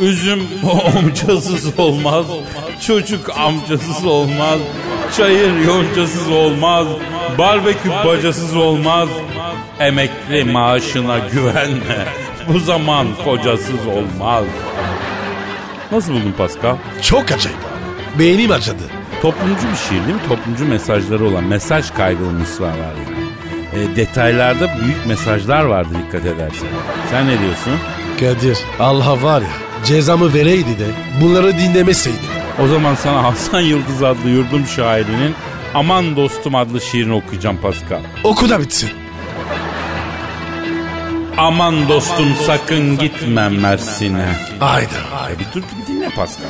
Üzüm 0.00 0.40
omcasız 0.96 1.78
olmaz. 1.78 2.26
Çocuk 2.86 3.30
amcasız 3.38 4.06
olmaz. 4.06 4.58
Çayır 5.16 5.66
yoncasız 5.66 6.30
olmaz. 6.30 6.86
Barbekü 7.38 7.90
bacasız 8.04 8.56
olmaz. 8.56 9.08
Emekli 9.80 10.44
maaşına 10.44 11.18
güvenme. 11.18 12.06
Bu 12.48 12.58
zaman 12.58 13.06
kocasız 13.24 13.86
olmaz. 13.86 14.44
Nasıl 15.92 16.12
buldun 16.12 16.34
Pascal? 16.38 16.76
Çok 17.02 17.24
acayip 17.24 17.58
abi. 17.58 18.18
Beynim 18.18 18.50
acıdı. 18.50 18.82
Toplumcu 19.22 19.62
bir 19.72 19.76
şiir 19.76 20.04
değil 20.06 20.14
mi? 20.14 20.28
Toplumcu 20.28 20.64
mesajları 20.64 21.24
olan 21.24 21.44
mesaj 21.44 21.90
kaygılı 21.90 22.30
mısralar 22.30 22.72
yani. 22.76 23.26
E, 23.92 23.96
detaylarda 23.96 24.70
büyük 24.82 25.06
mesajlar 25.06 25.64
vardı 25.64 25.88
dikkat 26.06 26.26
edersen. 26.26 26.68
Sen 27.10 27.26
ne 27.26 27.40
diyorsun? 27.40 27.72
Kadir 28.20 28.58
Allah 28.78 29.22
var 29.22 29.40
ya 29.40 29.48
cezamı 29.84 30.34
vereydi 30.34 30.78
de 30.78 30.86
bunları 31.20 31.58
dinlemeseydim. 31.58 32.20
O 32.64 32.66
zaman 32.66 32.94
sana 32.94 33.24
Hasan 33.24 33.60
Yıldız 33.60 34.02
adlı 34.02 34.28
yurdum 34.28 34.66
şairinin 34.66 35.34
Aman 35.74 36.16
Dostum 36.16 36.54
adlı 36.54 36.80
şiirini 36.80 37.14
okuyacağım 37.14 37.56
Pascal. 37.56 38.00
Oku 38.24 38.50
da 38.50 38.60
bitsin. 38.60 38.90
Aman 41.38 41.88
dostum 41.88 42.34
sakın 42.46 42.98
gitme 42.98 43.48
Mersin'e. 43.48 44.28
Hayda. 44.60 44.88
Ay 45.24 45.32
bir 45.38 45.46
dur 45.54 45.62
bir 45.62 45.86
dinle 45.86 46.10
Pascal. 46.10 46.46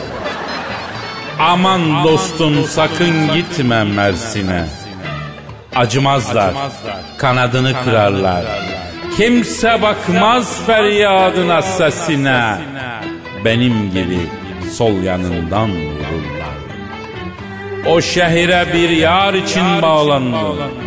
Aman 1.41 2.05
dostum 2.05 2.65
sakın 2.65 3.35
gitme 3.35 3.85
Mersin'e. 3.85 4.65
Acımazlar, 5.77 6.55
kanadını 7.19 7.73
kırarlar. 7.85 8.45
Kimse 9.17 9.83
bakmaz 9.83 10.67
feryadına 10.67 11.63
sesine. 11.63 12.59
Benim 13.45 13.91
gibi 13.91 14.19
sol 14.73 15.03
yanından 15.03 15.71
vururlar. 15.71 16.57
O 17.87 18.01
şehire 18.01 18.67
bir 18.75 18.91
yar 18.91 19.35
için 19.35 19.83
bağlandım. 19.83 20.86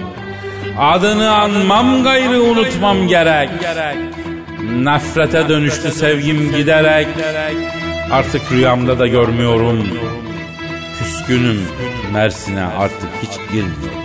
Adını 0.80 1.32
anmam 1.32 2.04
gayrı 2.04 2.42
unutmam 2.42 3.08
gerek. 3.08 3.50
Nefrete 4.76 5.50
dönüştü 5.50 5.92
sevgim 5.92 6.56
giderek. 6.56 7.08
Artık 8.12 8.52
rüyamda 8.52 9.00
da 9.00 9.08
görmüyorum. 9.08 9.88
Küskünüm 11.00 11.62
Mersin'e 12.14 12.64
artık 12.64 13.10
hiç 13.24 13.52
girmiyorum. 13.52 14.00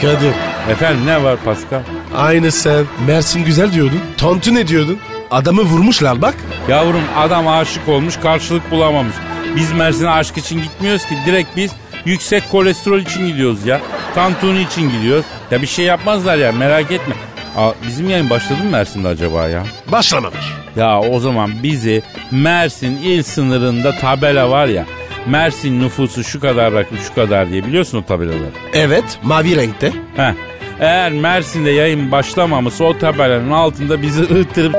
Kadir 0.00 0.32
Efendim 0.72 1.06
ne 1.06 1.22
var 1.22 1.36
Pascal? 1.44 1.80
aynı 2.16 2.52
sen 2.52 2.84
Mersin 3.06 3.44
güzel 3.44 3.72
diyordun. 3.72 4.00
Tontu 4.18 4.54
ne 4.54 4.68
diyordun? 4.68 4.98
Adamı 5.30 5.62
vurmuşlar 5.62 6.22
bak. 6.22 6.34
Yavrum 6.68 7.02
adam 7.16 7.48
aşık 7.48 7.88
olmuş 7.88 8.16
karşılık 8.16 8.70
bulamamış. 8.70 9.14
Biz 9.56 9.72
Mersin'e 9.72 10.10
aşk 10.10 10.36
için 10.38 10.62
gitmiyoruz 10.62 11.06
ki 11.06 11.14
direkt 11.26 11.56
biz 11.56 11.72
yüksek 12.04 12.50
kolesterol 12.50 12.98
için 12.98 13.26
gidiyoruz 13.26 13.66
ya. 13.66 13.80
Tantuni 14.14 14.62
için 14.62 14.90
gidiyoruz. 14.90 15.24
Ya 15.50 15.62
bir 15.62 15.66
şey 15.66 15.84
yapmazlar 15.84 16.36
ya 16.36 16.52
merak 16.52 16.90
etme. 16.92 17.14
Aa, 17.56 17.70
bizim 17.86 18.10
yayın 18.10 18.30
başladı 18.30 18.64
mı 18.64 18.70
Mersin'de 18.70 19.08
acaba 19.08 19.48
ya? 19.48 19.62
Başlamamış. 19.92 20.44
Ya 20.76 21.00
o 21.00 21.18
zaman 21.20 21.50
bizi 21.62 22.02
Mersin 22.30 22.96
il 22.96 23.22
sınırında 23.22 23.92
tabela 23.92 24.50
var 24.50 24.66
ya. 24.66 24.84
Mersin 25.26 25.80
nüfusu 25.80 26.24
şu 26.24 26.40
kadar 26.40 26.72
rakım 26.72 26.98
şu 26.98 27.14
kadar 27.14 27.50
diye 27.50 27.64
biliyorsun 27.66 27.98
o 27.98 28.02
tabelaları. 28.04 28.50
Evet 28.72 29.04
mavi 29.22 29.56
renkte. 29.56 29.92
Heh. 30.16 30.32
Eğer 30.80 31.12
Mersin'de 31.12 31.70
yayın 31.70 32.12
başlamamışsa 32.12 32.84
o 32.84 32.98
tabelanın 32.98 33.50
altında 33.50 34.02
bizi 34.02 34.22
ıhtırıp 34.22 34.74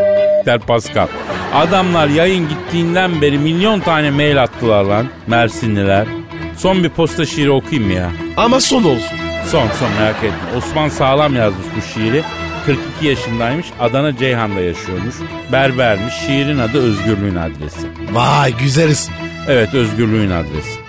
der 0.46 0.60
Pascal. 0.60 1.08
Adamlar 1.54 2.08
yayın 2.08 2.50
gittiğinden 2.50 3.22
beri 3.22 3.38
milyon 3.38 3.80
tane 3.80 4.12
mail 4.12 4.44
attılar 4.44 4.84
lan 4.84 5.08
Mersinliler. 5.28 6.08
Son 6.58 6.84
bir 6.84 6.90
posta 6.90 7.26
şiiri 7.26 7.52
okuyayım 7.52 7.92
ya? 7.92 8.12
Ama 8.40 8.60
son 8.60 8.84
olsun. 8.84 9.18
Son 9.52 9.68
son 9.80 9.92
merak 10.00 10.24
etme. 10.24 10.58
Osman 10.58 10.90
Sağlam 10.90 11.36
yazmış 11.36 11.66
bu 11.78 11.82
şiiri. 11.94 12.24
42 12.66 13.08
yaşındaymış. 13.08 13.68
Adana 13.80 14.18
Ceyhan'da 14.18 14.62
yaşıyormuş. 14.62 15.16
Berbermiş. 15.52 16.14
Şiirin 16.14 16.60
adı 16.60 16.78
Özgürlüğün 16.78 17.36
Adresi. 17.36 17.88
Vay 18.12 18.54
güzel 18.58 18.90
isim. 18.90 19.14
Evet 19.48 19.74
Özgürlüğün 19.74 20.30
Adresi. 20.30 20.80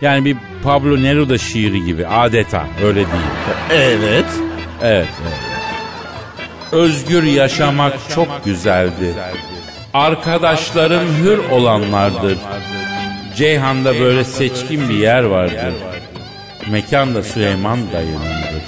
Yani 0.00 0.24
bir 0.24 0.36
Pablo 0.62 1.02
Neruda 1.02 1.38
şiiri 1.38 1.84
gibi 1.84 2.06
adeta 2.06 2.66
öyle 2.84 2.96
değil. 2.96 3.08
Evet. 3.70 4.24
Evet, 4.82 5.08
evet. 5.22 5.38
Özgür 6.72 7.22
yaşamak 7.22 7.92
çok 8.14 8.44
güzeldi. 8.44 9.14
Arkadaşlarım 9.94 11.08
hür 11.22 11.38
olanlardır. 11.50 12.38
Ceyhan'da 13.36 14.00
böyle 14.00 14.24
seçkin 14.24 14.88
bir 14.88 14.94
yer 14.94 15.22
vardır. 15.22 15.74
Mekan 16.70 17.14
da 17.14 17.22
Süleyman 17.22 17.78
dayınındır. 17.92 18.62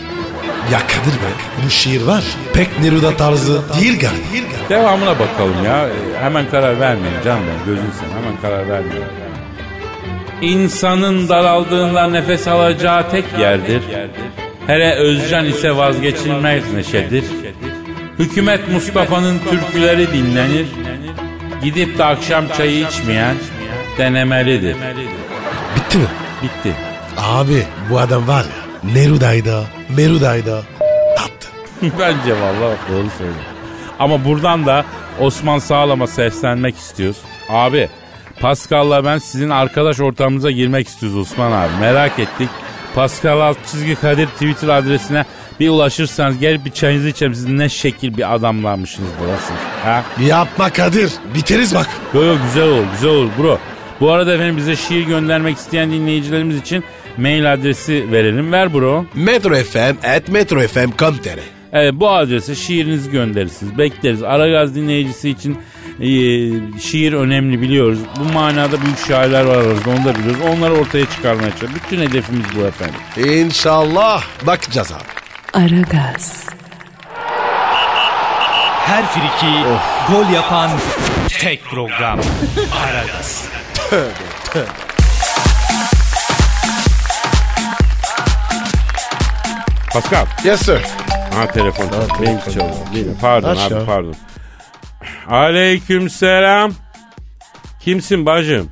Ya 0.73 0.79
Kadir 0.79 1.17
be 1.17 1.31
bu 1.67 1.71
şiir 1.71 2.03
var. 2.03 2.25
Pek 2.55 2.81
Neruda 2.81 3.17
tarzı 3.17 3.63
değil 3.81 4.01
galiba. 4.01 4.49
Devamına 4.69 5.19
bakalım 5.19 5.65
ya. 5.65 5.89
Hemen 6.21 6.51
karar 6.51 6.81
vermeyin 6.81 7.17
canım 7.25 7.43
ben. 7.49 7.67
Gözün 7.67 7.91
sen 8.01 8.23
hemen 8.23 8.41
karar 8.43 8.69
vermeyin. 8.69 9.05
İnsanın 10.43 11.29
daraldığında 11.29 12.09
nefes 12.09 12.49
alacağı 12.49 13.11
tek 13.11 13.25
yerdir. 13.39 13.83
Hele 14.67 14.95
Özcan 14.95 15.47
ise 15.47 15.77
vazgeçilmez 15.77 16.73
neşedir. 16.73 17.25
Hükümet 18.19 18.69
Mustafa'nın 18.69 19.39
türküleri 19.51 20.13
dinlenir. 20.13 20.67
Gidip 21.63 21.99
de 21.99 22.05
akşam 22.05 22.45
çayı 22.57 22.87
içmeyen 22.87 23.37
denemelidir. 23.99 24.77
Bitti 25.77 25.99
mi? 25.99 26.05
Bitti. 26.43 26.88
Abi 27.19 27.63
bu 27.91 27.99
adam 27.99 28.29
var 28.29 28.45
ya 28.45 28.93
Neruda'yda, 28.95 29.65
Meruda'yda 29.97 30.63
tattı. 31.17 31.49
Bence 31.83 32.41
vallahi 32.41 32.77
doğru 32.91 33.11
söylüyor. 33.19 33.45
Ama 33.99 34.25
buradan 34.25 34.67
da 34.67 34.85
Osman 35.21 35.59
Sağlam'a 35.59 36.07
seslenmek 36.07 36.77
istiyoruz. 36.77 37.19
Abi 37.49 37.89
Pascal'la 38.41 39.05
ben 39.05 39.19
sizin 39.19 39.51
arkadaş 39.51 40.01
ortamınıza 40.01 40.51
girmek 40.51 40.89
istiyoruz 40.89 41.19
Osman 41.19 41.53
abi. 41.53 41.71
Merak 41.81 42.19
ettik. 42.19 42.49
Pascal 42.95 43.41
alt 43.41 43.57
çizgi 43.71 43.95
Kadir 43.95 44.27
Twitter 44.27 44.69
adresine 44.69 45.25
bir 45.61 45.69
ulaşırsanız 45.69 46.39
gel 46.39 46.65
bir 46.65 46.71
çayınızı 46.71 47.09
içelim. 47.09 47.35
Siz 47.35 47.49
ne 47.49 47.69
şekil 47.69 48.17
bir 48.17 48.35
adamlarmışsınız 48.35 49.11
burası. 49.23 49.53
Ha? 49.85 50.05
Yapma 50.21 50.71
Kadir 50.71 51.13
biteriz 51.35 51.75
bak. 51.75 51.89
Yo 52.15 52.25
yo 52.25 52.37
güzel 52.47 52.69
olur 52.69 52.85
güzel 52.93 53.11
olur 53.11 53.31
bro. 53.39 53.59
Bu 54.01 54.11
arada 54.11 54.35
efendim 54.35 54.57
bize 54.57 54.77
şiir 54.77 55.07
göndermek 55.07 55.57
isteyen 55.57 55.91
dinleyicilerimiz 55.91 56.57
için 56.57 56.85
mail 57.19 57.53
adresi 57.53 58.13
verelim. 58.13 58.53
Ver 58.53 58.75
bro. 58.75 59.05
Metro 59.15 59.55
FM 59.55 60.07
at 60.17 60.29
metrofm.com.tr 60.29 61.39
Evet 61.73 61.95
bu 61.95 62.11
adrese 62.11 62.55
şiirinizi 62.55 63.11
gönderirsiniz. 63.11 63.79
Bekleriz. 63.79 64.23
Aragaz 64.23 64.75
dinleyicisi 64.75 65.31
için 65.31 65.59
e, 66.01 66.07
şiir 66.81 67.13
önemli 67.13 67.61
biliyoruz. 67.63 67.99
Bu 68.19 68.33
manada 68.33 68.83
büyük 68.83 69.07
şairler 69.09 69.45
var 69.45 69.57
aramızda 69.57 69.91
onu 69.91 70.05
da 70.05 70.15
biliyoruz. 70.19 70.41
Onları 70.57 70.73
ortaya 70.75 71.05
çıkarmaya 71.11 71.51
çalışıyoruz. 71.51 71.77
Bütün 71.87 71.99
hedefimiz 72.03 72.47
bu 72.57 72.67
efendim. 72.67 73.01
İnşallah 73.17 74.23
bakacağız 74.47 74.93
abi. 74.93 75.03
Aragaz, 75.65 76.47
Her 78.87 79.07
friki 79.07 79.53
gol 80.13 80.33
yapan 80.35 80.71
tek 81.41 81.65
program. 81.65 82.21
Aragaz. 82.85 83.49
Pascal. 89.93 90.27
Yes 90.45 90.61
sir. 90.67 90.81
Ha 91.35 91.47
telefon. 91.47 91.87
Benim 92.23 92.41
çalıyor. 92.41 92.65
Değil 92.95 93.07
mi? 93.07 93.15
Pardon 93.21 93.49
Aç 93.49 93.73
abi 93.73 93.85
pardon. 93.87 94.15
Aleyküm 95.31 96.11
selam. 96.11 96.73
Kimsin 97.81 98.27
bacım? 98.27 98.69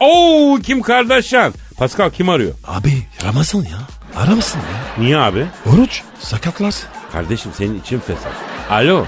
Oo 0.00 0.58
kim 0.62 0.82
Kardashian? 0.82 1.52
Pascal 1.78 2.10
kim 2.10 2.28
arıyor? 2.28 2.52
Abi 2.66 2.92
Ramazan 3.24 3.58
ya. 3.58 3.78
Aramasın 4.16 4.58
ya. 4.58 5.02
Niye 5.04 5.16
abi? 5.18 5.46
Oruç 5.66 6.02
sakatlarsın. 6.20 6.88
Kardeşim 7.12 7.52
senin 7.54 7.80
için 7.80 7.98
fesat. 8.00 8.32
Alo. 8.70 9.04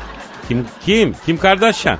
Kim 0.49 0.67
kim? 0.87 1.15
Kim 1.27 1.39
Kardashian? 1.39 1.99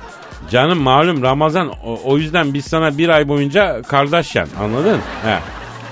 Canım 0.51 0.79
malum 0.79 1.23
Ramazan 1.23 1.69
o, 1.85 1.99
o 2.03 2.17
yüzden 2.17 2.53
biz 2.53 2.65
sana 2.65 2.97
bir 2.97 3.09
ay 3.09 3.27
boyunca 3.27 3.81
Kardashian 3.81 4.47
anladın? 4.61 4.99
He. 5.25 5.39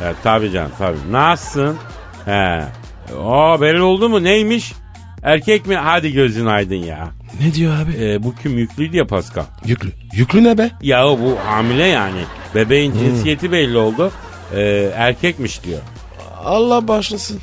He 0.06 0.14
tabii 0.24 0.52
canım 0.52 0.72
tabii. 0.78 0.98
Nasılsın? 1.12 1.78
He. 2.26 2.62
O 3.19 3.62
belli 3.62 3.82
oldu 3.82 4.10
mu 4.10 4.24
neymiş? 4.24 4.74
Erkek 5.24 5.65
mi? 5.67 5.76
Hadi 5.76 6.12
gözün 6.13 6.45
aydın 6.45 6.76
ya. 6.76 7.10
Ne 7.41 7.54
diyor 7.54 7.74
abi? 7.82 7.91
Ee, 8.00 8.24
bu 8.24 8.36
kim 8.36 8.58
yüklüydü 8.58 8.97
ya 8.97 9.08
Pascal. 9.08 9.43
Yüklü. 9.65 9.89
Yüklü 10.13 10.43
ne 10.43 10.58
be? 10.58 10.71
Ya 10.82 11.06
bu 11.06 11.38
hamile 11.45 11.86
yani. 11.86 12.21
Bebeğin 12.56 12.91
cinsiyeti 12.93 13.52
belli 13.52 13.78
oldu. 13.78 14.12
Ee, 14.56 14.91
erkekmiş 14.95 15.63
diyor. 15.63 15.80
Allah 16.45 16.88
başlasın. 16.88 17.39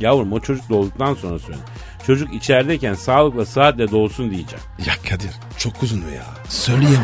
Yavrum 0.00 0.32
o 0.32 0.40
çocuk 0.40 0.68
doğduktan 0.70 1.14
sonra 1.14 1.38
söyle. 1.38 1.58
Çocuk 2.06 2.34
içerideyken 2.34 2.94
sağlıkla 2.94 3.46
sıhhatle 3.46 3.90
doğsun 3.90 4.30
diyeceğim. 4.30 4.64
Ya 4.86 4.92
Kadir 5.10 5.30
çok 5.58 5.82
uzun 5.82 5.98
ya. 5.98 6.24
Söyleyemem. 6.48 7.00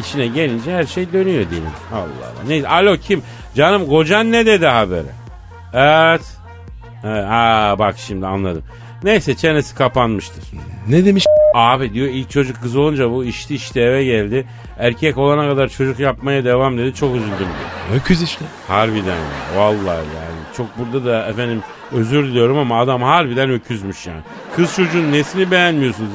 İçine 0.00 0.26
gelince 0.26 0.72
her 0.74 0.84
şey 0.84 1.12
dönüyor 1.12 1.50
diyelim. 1.50 1.68
Allah 1.92 2.00
Allah. 2.00 2.48
Neyse 2.48 2.68
alo 2.68 2.96
kim? 2.96 3.22
Canım 3.56 3.86
kocan 3.88 4.32
ne 4.32 4.46
dedi 4.46 4.66
haberi? 4.66 5.06
Evet. 5.74 6.22
Evet. 7.04 7.24
Aa 7.30 7.78
bak 7.78 7.94
şimdi 7.98 8.26
anladım. 8.26 8.62
Neyse 9.04 9.34
çenesi 9.36 9.74
kapanmıştır. 9.74 10.44
Ne 10.88 11.04
demiş? 11.04 11.26
Abi 11.54 11.94
diyor 11.94 12.08
ilk 12.08 12.30
çocuk 12.30 12.62
kız 12.62 12.76
olunca 12.76 13.10
bu 13.10 13.24
içti 13.24 13.54
işte 13.54 13.80
eve 13.80 14.04
geldi. 14.04 14.46
Erkek 14.78 15.18
olana 15.18 15.48
kadar 15.48 15.68
çocuk 15.68 15.98
yapmaya 16.00 16.44
devam 16.44 16.78
dedi. 16.78 16.94
Çok 16.94 17.16
üzüldüm 17.16 17.38
diyor. 17.38 18.00
Öküz 18.00 18.22
işte. 18.22 18.44
Harbiden 18.68 19.06
ya. 19.06 19.56
Vallahi 19.56 19.96
yani. 19.96 20.42
Çok 20.56 20.66
burada 20.78 21.04
da 21.04 21.26
efendim 21.26 21.62
özür 21.92 22.24
diliyorum 22.24 22.58
ama 22.58 22.80
adam 22.80 23.02
harbiden 23.02 23.50
öküzmüş 23.50 24.06
yani. 24.06 24.20
Kız 24.56 24.76
çocuğun 24.76 25.12
nesini 25.12 25.50
beğenmiyorsunuz? 25.50 26.10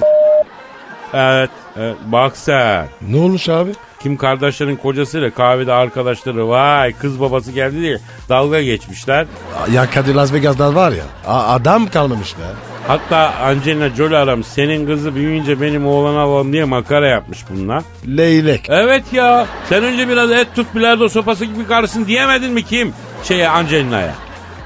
Evet, 1.13 1.49
evet. 1.77 1.95
Bak 2.05 2.37
sen. 2.37 2.85
Ne 3.01 3.17
olmuş 3.17 3.49
abi? 3.49 3.71
Kim 4.03 4.17
kardeşlerin 4.17 4.75
kocasıyla 4.75 5.29
kahvede 5.29 5.73
arkadaşları 5.73 6.49
vay 6.49 6.93
kız 6.93 7.19
babası 7.21 7.51
geldi 7.51 7.81
diye 7.81 7.97
dalga 8.29 8.61
geçmişler. 8.61 9.25
Ya 9.71 9.89
Kadir 9.89 10.15
Las 10.15 10.33
Vegas'ta 10.33 10.75
var 10.75 10.91
ya. 10.91 11.03
adam 11.27 11.87
kalmamış 11.87 12.37
be. 12.37 12.41
Hatta 12.87 13.33
Angelina 13.43 13.89
Jolie 13.89 14.17
aramış 14.17 14.47
senin 14.47 14.85
kızı 14.87 15.15
büyüyünce 15.15 15.61
benim 15.61 15.87
oğlanı 15.87 16.19
alalım 16.19 16.53
diye 16.53 16.63
makara 16.63 17.07
yapmış 17.07 17.39
bunlar. 17.49 17.83
Leylek. 18.07 18.65
Evet 18.69 19.13
ya 19.13 19.47
sen 19.69 19.83
önce 19.83 20.09
biraz 20.09 20.31
et 20.31 20.47
tut 20.55 20.75
bilardo 20.75 21.09
sopası 21.09 21.45
gibi 21.45 21.67
karısın 21.67 22.05
diyemedin 22.05 22.51
mi 22.51 22.63
kim? 22.63 22.93
Şeye 23.23 23.49
Angelina'ya. 23.49 24.13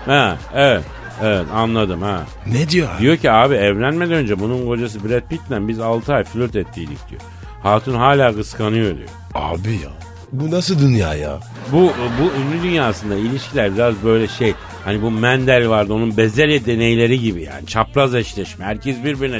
Ha 0.05 0.37
evet 0.55 0.83
evet 1.23 1.45
anladım 1.55 2.01
ha. 2.01 2.21
Ne 2.47 2.69
diyor 2.69 2.87
abi? 2.95 3.01
Diyor 3.01 3.17
ki 3.17 3.31
abi 3.31 3.55
evlenmeden 3.55 4.15
önce 4.15 4.39
bunun 4.39 4.65
kocası 4.65 5.09
Brad 5.09 5.21
Pitt'le 5.29 5.67
biz 5.67 5.79
6 5.79 6.13
ay 6.13 6.23
flört 6.23 6.55
ettiydik 6.55 7.09
diyor. 7.09 7.21
Hatun 7.63 7.93
hala 7.95 8.35
kıskanıyor 8.35 8.97
diyor. 8.97 9.09
Abi 9.35 9.71
ya. 9.71 9.89
Bu 10.31 10.51
nasıl 10.51 10.79
dünya 10.79 11.13
ya? 11.13 11.39
Bu 11.71 11.77
bu 12.21 12.31
ünlü 12.41 12.63
dünyasında 12.63 13.15
ilişkiler 13.15 13.73
biraz 13.75 14.03
böyle 14.03 14.27
şey 14.27 14.53
hani 14.85 15.01
bu 15.01 15.11
Mendel 15.11 15.69
vardı 15.69 15.93
onun 15.93 16.17
bezelye 16.17 16.65
deneyleri 16.65 17.19
gibi 17.19 17.41
yani 17.43 17.67
çapraz 17.67 18.15
eşleşme 18.15 18.65
herkes 18.65 19.03
birbirine 19.03 19.39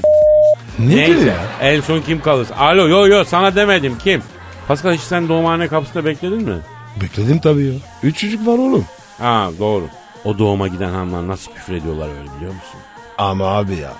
Ne 0.80 0.95
neyse 0.95 1.25
ya? 1.27 1.69
en 1.69 1.82
son 1.82 2.01
kim 2.01 2.21
kalırsa 2.21 2.56
alo 2.56 2.88
yo 2.88 3.08
yo 3.08 3.23
sana 3.23 3.56
demedim 3.56 3.97
kim 4.04 4.21
Pascal 4.67 4.93
hiç 4.93 5.01
sen 5.01 5.30
doğumhane 5.30 5.67
kapısında 5.67 6.06
bekledin 6.06 6.41
mi? 6.41 6.58
Bekledim 7.01 7.39
tabii 7.39 7.65
ya. 7.65 7.73
Üç 8.04 8.17
çocuk 8.17 8.47
var 8.47 8.54
oğlum. 8.58 8.86
Ha 9.19 9.49
doğru 9.60 9.86
o 10.25 10.38
doğuma 10.38 10.67
giden 10.67 10.89
hanımlar 10.89 11.27
nasıl 11.27 11.51
küfür 11.51 11.73
ediyorlar 11.73 12.08
öyle 12.10 12.36
biliyor 12.38 12.54
musun? 12.54 12.80
Ama 13.17 13.45
abi 13.45 13.75
ya. 13.75 13.93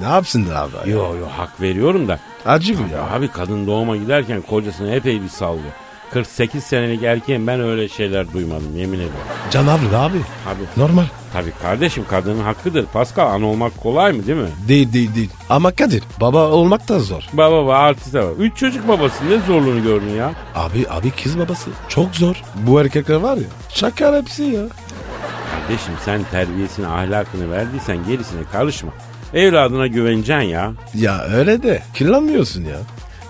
Ne 0.00 0.08
yapsınlar 0.08 0.54
abi? 0.56 0.90
Yo 0.90 1.14
yo 1.20 1.26
hak 1.36 1.60
veriyorum 1.60 2.08
da 2.08 2.18
Acı 2.46 2.74
bu 2.78 2.94
ya. 2.94 3.02
Abi 3.16 3.28
kadın 3.28 3.66
doğuma 3.66 3.96
giderken 3.96 4.40
kocasını 4.42 4.90
epey 4.90 5.22
bir 5.22 5.28
sallıyor. 5.28 5.72
48 6.12 6.64
senelik 6.64 7.02
erkeğim 7.02 7.46
ben 7.46 7.60
öyle 7.60 7.88
şeyler 7.88 8.32
duymadım 8.32 8.76
yemin 8.76 8.96
ediyorum. 8.98 9.18
Canavlı 9.50 9.98
abi. 9.98 10.16
Abi 10.18 10.80
Normal. 10.80 11.04
tabii 11.32 11.52
kardeşim 11.62 12.04
kadının 12.10 12.42
hakkıdır. 12.42 12.86
Pascal 12.86 13.26
an 13.34 13.42
olmak 13.42 13.80
kolay 13.82 14.12
mı 14.12 14.26
değil 14.26 14.38
mi? 14.38 14.48
Değil 14.68 14.92
değil 14.92 15.14
değil. 15.14 15.30
Ama 15.50 15.70
Kadir 15.70 16.02
baba 16.20 16.48
olmak 16.48 16.88
da 16.88 16.98
zor. 16.98 17.22
Baba 17.32 17.56
baba 17.64 17.76
artiste 17.78 18.24
var. 18.24 18.32
Üç 18.38 18.56
çocuk 18.56 18.88
babası 18.88 19.30
ne 19.30 19.38
zorluğunu 19.46 19.82
gördün 19.82 20.10
ya. 20.10 20.32
Abi 20.54 20.86
abi 20.90 21.10
kız 21.10 21.38
babası. 21.38 21.70
Çok 21.88 22.14
zor. 22.16 22.42
Bu 22.54 22.80
erkekler 22.80 23.16
var 23.16 23.36
ya. 23.36 23.44
Şaka 23.68 24.16
hepsi 24.16 24.42
ya. 24.42 24.62
Kardeşim 25.52 25.94
sen 26.04 26.20
terbiyesini 26.30 26.86
ahlakını 26.86 27.50
verdiysen 27.50 27.96
gerisine 28.08 28.40
karışma. 28.52 28.90
Evladına 29.34 29.86
güveneceksin 29.86 30.48
ya. 30.48 30.72
Ya 30.94 31.22
öyle 31.22 31.62
de 31.62 31.82
kirlenmiyorsun 31.94 32.64
ya. 32.64 32.76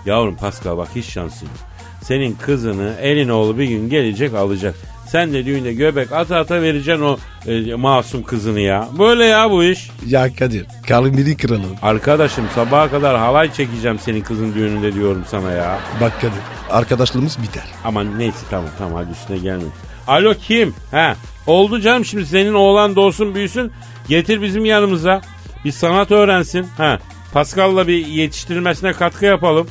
Yavrum 0.06 0.36
Pascal 0.36 0.76
bak 0.76 0.88
hiç 0.96 1.04
şansın 1.06 1.46
yok. 1.46 1.54
Senin 2.02 2.34
kızını 2.34 2.94
elin 3.00 3.28
oğlu 3.28 3.58
bir 3.58 3.64
gün 3.64 3.88
gelecek 3.88 4.34
alacak. 4.34 4.74
Sen 5.08 5.32
de 5.32 5.46
düğünde 5.46 5.72
göbek 5.74 6.12
ata 6.12 6.36
ata 6.36 6.62
vereceksin 6.62 7.02
o 7.02 7.18
e, 7.46 7.74
masum 7.74 8.22
kızını 8.22 8.60
ya. 8.60 8.88
Böyle 8.98 9.24
ya 9.24 9.50
bu 9.50 9.64
iş. 9.64 9.90
Ya 10.06 10.34
Kadir 10.34 10.66
kalbini 10.88 11.36
kıralım. 11.36 11.76
Arkadaşım 11.82 12.44
sabaha 12.54 12.90
kadar 12.90 13.18
halay 13.18 13.52
çekeceğim 13.52 13.98
senin 13.98 14.20
kızın 14.20 14.54
düğününde 14.54 14.94
diyorum 14.94 15.24
sana 15.28 15.50
ya. 15.52 15.78
Bak 16.00 16.12
Kadir 16.20 16.32
arkadaşlığımız 16.70 17.42
biter. 17.42 17.64
Aman 17.84 18.18
neyse 18.18 18.38
tamam 18.50 18.70
tamam 18.78 18.94
hadi 18.94 19.10
üstüne 19.12 19.38
gelme. 19.38 19.64
Alo 20.06 20.34
kim? 20.34 20.74
Ha 20.90 21.16
oldu 21.46 21.80
canım 21.80 22.04
şimdi 22.04 22.26
senin 22.26 22.54
oğlan 22.54 22.96
doğsun 22.96 23.34
büyüsün 23.34 23.72
getir 24.08 24.42
bizim 24.42 24.64
yanımıza. 24.64 25.20
Bir 25.64 25.72
sanat 25.72 26.10
öğrensin. 26.10 26.66
Ha 26.76 26.98
Pascal'la 27.32 27.88
bir 27.88 28.06
yetiştirilmesine 28.06 28.92
katkı 28.92 29.24
yapalım. 29.24 29.66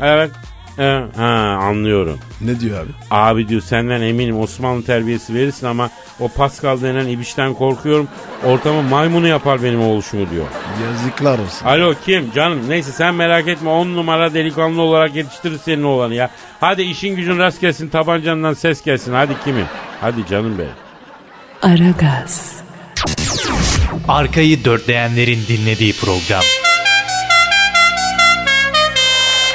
Evet. 0.00 0.30
Evet, 0.78 1.16
ha 1.18 1.24
anlıyorum. 1.62 2.18
Ne 2.40 2.60
diyor 2.60 2.80
abi? 2.80 2.90
Abi 3.10 3.48
diyor 3.48 3.60
senden 3.60 4.00
eminim 4.00 4.40
Osmanlı 4.40 4.84
terbiyesi 4.84 5.34
verirsin 5.34 5.66
ama 5.66 5.90
o 6.20 6.28
Pascal 6.28 6.82
denen 6.82 7.06
ibişten 7.08 7.54
korkuyorum. 7.54 8.08
Ortamı 8.44 8.82
maymunu 8.82 9.26
yapar 9.26 9.62
benim 9.62 9.80
oluşumu 9.80 10.30
diyor. 10.30 10.46
Yazıklar 10.84 11.38
olsun. 11.38 11.66
Alo 11.66 11.94
kim 12.04 12.32
canım 12.32 12.60
neyse 12.68 12.92
sen 12.92 13.14
merak 13.14 13.48
etme 13.48 13.70
on 13.70 13.94
numara 13.94 14.34
delikanlı 14.34 14.82
olarak 14.82 15.14
yetiştirir 15.16 15.58
senin 15.58 15.82
oğlanı 15.82 16.14
ya. 16.14 16.30
Hadi 16.60 16.82
işin 16.82 17.16
gücün 17.16 17.38
rast 17.38 17.60
gelsin 17.60 17.88
tabancandan 17.88 18.54
ses 18.54 18.82
gelsin 18.84 19.12
hadi 19.12 19.32
kimin? 19.44 19.66
Hadi 20.00 20.26
canım 20.26 20.58
be. 20.58 20.66
Aragaz, 21.62 22.59
Arkayı 24.10 24.64
dörtleyenlerin 24.64 25.44
dinlediği 25.48 25.92
program. 25.92 26.42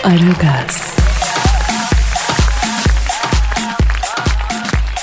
Aragaz, 0.03 0.95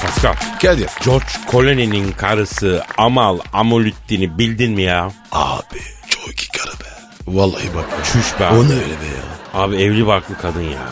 Pascal. 0.02 0.34
Kadir. 0.62 0.88
George 1.04 1.24
Clooney'nin 1.50 2.12
karısı 2.12 2.82
Amal 2.98 3.38
Amolüddin'i 3.52 4.38
bildin 4.38 4.72
mi 4.72 4.82
ya? 4.82 5.10
Abi 5.32 5.78
çok 6.08 6.40
iyi 6.42 6.48
karı 6.48 6.72
be. 6.72 6.88
Vallahi 7.26 7.74
bak. 7.76 7.84
Çüş 8.12 8.40
be 8.40 8.46
O 8.48 8.54
ne 8.54 8.72
öyle 8.72 8.72
be 8.72 9.06
ya. 9.16 9.60
Abi 9.62 9.76
evli 9.76 10.06
barklı 10.06 10.34
kadın 10.42 10.60
ya. 10.62 10.88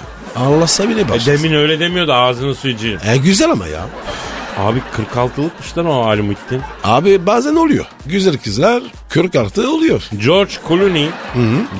Bile 0.90 1.00
E, 1.00 1.08
başlasın. 1.08 1.32
demin 1.44 1.54
öyle 1.56 1.80
demiyordu 1.80 2.12
ağzını 2.12 2.54
suyu. 2.54 2.98
E 3.06 3.16
güzel 3.16 3.50
ama 3.50 3.66
ya. 3.66 3.86
Abi 4.60 4.78
46'lıkmış 4.96 5.78
lan 5.78 5.86
o 5.86 5.92
Almuddin. 6.00 6.60
Abi 6.84 7.26
bazen 7.26 7.56
oluyor. 7.56 7.86
Güzel 8.06 8.36
kızlar 8.38 8.82
46 9.08 9.70
oluyor. 9.70 10.02
George 10.24 10.52
Clooney 10.68 11.06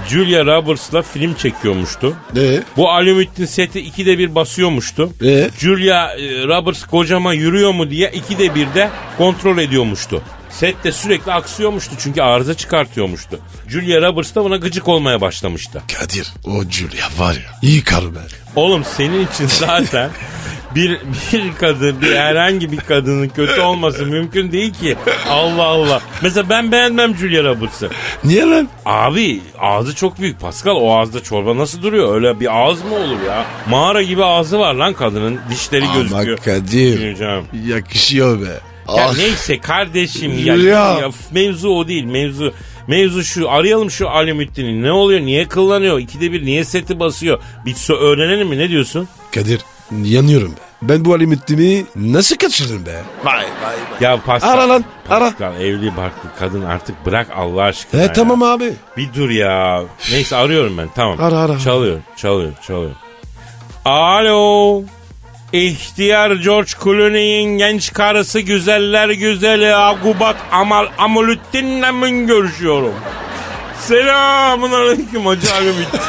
Julia 0.09 0.45
Roberts'la 0.47 1.03
film 1.03 1.35
çekiyormuştu. 1.35 2.15
E 2.37 2.63
Bu 2.77 2.91
Almuddin 2.91 3.45
seti 3.47 3.81
ikide 3.81 4.19
bir 4.19 4.35
basıyormuştu. 4.35 5.11
e 5.25 5.51
Julia 5.59 6.13
e, 6.15 6.47
Roberts 6.47 6.85
kocama 6.85 7.35
yürüyor 7.35 7.73
mu 7.75 7.91
diye 7.91 8.11
ikide 8.11 8.55
bir 8.55 8.75
de 8.75 8.91
kontrol 9.19 9.59
ediyormuştu. 9.59 10.23
Sette 10.51 10.93
sürekli 10.93 11.33
aksıyormuştu 11.33 11.95
çünkü 11.99 12.23
arıza 12.23 12.55
çıkartıyormuştu. 12.55 13.39
Julia 13.69 14.03
Roberts 14.09 14.35
da 14.35 14.45
buna 14.45 14.57
gıcık 14.57 14.89
olmaya 14.89 15.21
başlamıştı. 15.21 15.83
Kadir 15.99 16.33
o 16.47 16.63
Julia 16.71 17.09
var 17.19 17.35
ya 17.35 17.59
iyi 17.63 17.85
karı 17.85 18.15
be. 18.15 18.19
Oğlum 18.57 18.85
senin 18.97 19.27
için 19.27 19.47
zaten 19.47 20.11
bir 20.75 20.99
bir 21.33 21.53
kadın, 21.61 22.01
bir 22.01 22.17
herhangi 22.17 22.73
bir 22.73 22.77
kadının 22.77 23.29
kötü 23.29 23.61
olması 23.61 24.07
mümkün 24.07 24.53
değil 24.53 24.73
ki. 24.75 24.97
Allah 25.29 25.63
Allah. 25.65 26.01
Mesela 26.23 26.49
ben 26.49 26.73
beğenmem 26.73 27.17
Julia 27.17 27.45
Roberts'ı. 27.45 27.91
Niye 28.25 28.43
lan? 28.47 28.69
Abi 28.87 29.41
ağzı 29.59 29.95
çok 29.95 30.19
büyük 30.21 30.41
Pascal. 30.41 30.77
O 30.77 30.95
ağızda 30.99 31.23
çorba 31.23 31.57
nasıl 31.57 31.83
duruyor? 31.83 32.15
Öyle 32.15 32.41
bir 32.41 32.57
ağız 32.61 32.83
mı 32.85 32.95
olur 32.95 33.21
ya? 33.29 33.47
Mağara 33.69 34.03
gibi 34.03 34.25
ağzı 34.25 34.59
var 34.59 34.75
lan 34.75 34.93
kadının. 34.95 35.41
Dişleri 35.51 35.85
gözüküyor. 35.95 36.39
Ama 36.39 36.45
Kadir 36.45 37.01
Bilmiyorum. 37.01 37.47
yakışıyor 37.67 38.41
be. 38.41 38.61
Ya 38.97 39.09
Ah, 39.09 39.17
neyse 39.17 39.59
kardeşim 39.61 40.45
ya, 40.45 40.55
Ya. 40.57 40.99
ya 40.99 41.11
mevzu 41.33 41.69
o 41.69 41.89
değil 41.89 42.05
mevzu. 42.05 42.53
Mevzu 42.87 43.25
şu 43.25 43.51
arayalım 43.51 43.91
şu 43.91 44.09
Ali 44.11 44.33
Müttin'i 44.33 44.83
ne 44.83 44.93
oluyor 44.93 45.21
niye 45.21 45.49
kullanıyor 45.49 45.99
ikide 45.99 46.33
bir 46.33 46.45
niye 46.45 46.65
seti 46.65 47.01
basıyor 47.01 47.41
bir 47.67 47.75
so- 47.75 47.97
öğrenelim 47.99 48.49
mi 48.49 48.59
ne 48.59 48.69
diyorsun? 48.69 49.09
Kadir 49.35 49.61
yanıyorum 50.05 50.53
be. 50.53 50.57
Ben 50.83 51.05
bu 51.05 51.15
alimitimi 51.15 51.85
nasıl 51.97 52.37
kaçırdım 52.37 52.87
be? 52.87 53.03
Vay 53.25 53.37
vay 53.37 53.45
vay. 53.63 53.77
Ya 54.01 54.21
Pascal. 54.23 54.51
Ara 54.53 54.69
lan, 54.69 54.85
ara. 55.11 55.25
Pascal 55.31 55.61
evli 55.61 55.97
barklı 55.97 56.29
kadın 56.39 56.63
artık 56.63 57.07
bırak 57.07 57.27
Allah 57.37 57.63
aşkına. 57.63 58.01
E 58.01 58.05
ya. 58.05 58.13
tamam 58.13 58.43
abi. 58.43 58.73
Bir 58.97 59.09
dur 59.15 59.31
ya. 59.31 59.83
Neyse 60.13 60.37
arıyorum 60.37 60.79
ben 60.79 60.89
tamam. 60.95 61.21
Ara, 61.21 61.39
ara. 61.39 61.59
Çalıyor 61.59 61.99
çalıyor 62.17 62.53
çalıyor. 62.67 62.91
Alo. 63.85 64.83
İhtiyar 65.53 66.31
George 66.31 66.71
Clooney'in 66.85 67.59
genç 67.59 67.93
karısı 67.93 68.41
güzeller 68.41 69.09
güzeli 69.09 69.75
Agubat 69.75 70.37
Amal 70.53 70.87
Amulüddin'le 70.99 71.95
mi 71.95 72.27
görüşüyorum? 72.27 72.95
Selamun 73.79 74.73
aleyküm 74.73 75.27
hacı 75.27 75.47
Müttin. 75.65 76.01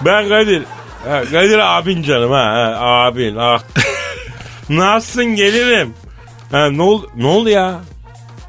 Ben 0.00 0.28
Kadir. 0.28 0.62
Ha, 1.08 1.22
Kadir 1.24 1.58
abin 1.58 2.02
canım 2.02 2.30
ha, 2.30 2.76
ha 2.78 2.86
abin 2.86 3.36
ah. 3.36 3.60
Nasılsın 4.68 5.24
gelirim. 5.24 5.94
Ha, 6.50 6.70
ne 6.70 6.82
oldu, 6.82 7.10
ne 7.16 7.26
oldu 7.26 7.48
ya? 7.48 7.80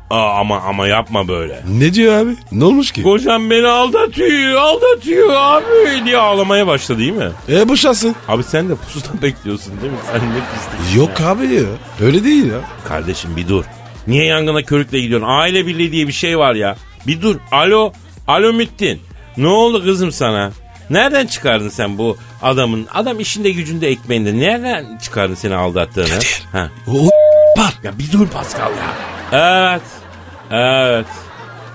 Aa, 0.10 0.40
ama 0.40 0.62
ama 0.62 0.88
yapma 0.88 1.28
böyle. 1.28 1.64
Ne 1.70 1.94
diyor 1.94 2.14
abi? 2.14 2.36
Ne 2.52 2.64
olmuş 2.66 2.92
ki? 2.92 3.04
Kocam 3.04 3.50
beni 3.50 3.68
aldatıyor, 3.68 4.62
aldatıyor 4.62 5.30
abi 5.36 6.06
diye 6.06 6.18
ağlamaya 6.18 6.68
başladı 6.68 7.00
değil 7.00 7.12
mi? 7.14 7.30
E 7.50 7.70
boşansın. 7.70 8.16
Abi 8.28 8.44
sen 8.44 8.70
de 8.70 8.76
pusuda 8.76 9.22
bekliyorsun 9.22 9.82
değil 9.82 9.94
mi? 9.94 10.00
Sen 10.12 10.22
ne 10.22 10.34
pislik. 10.34 10.96
Yok 10.98 11.22
abi 11.22 11.54
ya. 11.54 11.62
Öyle 12.02 12.24
değil 12.24 12.46
ya. 12.46 12.58
Kardeşim 12.88 13.38
bir 13.38 13.48
dur. 13.48 13.64
Niye 14.08 14.26
yangına 14.26 14.62
körükle 14.64 15.00
gidiyorsun? 15.00 15.28
Aile 15.30 15.66
birliği 15.68 15.92
diye 15.92 16.08
bir 16.08 16.14
şey 16.14 16.38
var 16.40 16.56
ya. 16.56 16.76
Bir 17.08 17.22
dur. 17.22 17.36
Alo. 17.52 17.94
Alo 18.28 18.54
Müttin. 18.54 19.02
Ne 19.38 19.48
oldu 19.48 19.84
kızım 19.84 20.12
sana? 20.12 20.52
Nereden 20.90 21.28
çıkardın 21.28 21.70
sen 21.70 21.98
bu 21.98 22.18
adamın? 22.42 22.88
Adam 22.94 23.20
işinde 23.20 23.52
gücünde 23.52 23.88
ekmeğinde. 23.90 24.38
Nereden 24.40 24.98
çıkardın 24.98 25.36
seni 25.36 25.56
aldattığını? 25.56 26.06
Kadir. 26.10 26.44
Ha. 26.52 26.70
O 26.88 27.06
var. 27.62 27.74
Ya 27.84 27.92
bir 28.00 28.12
dur 28.12 28.28
Pascal 28.28 28.72
ya. 28.72 28.94
Evet. 29.32 29.82
Evet. 30.52 31.06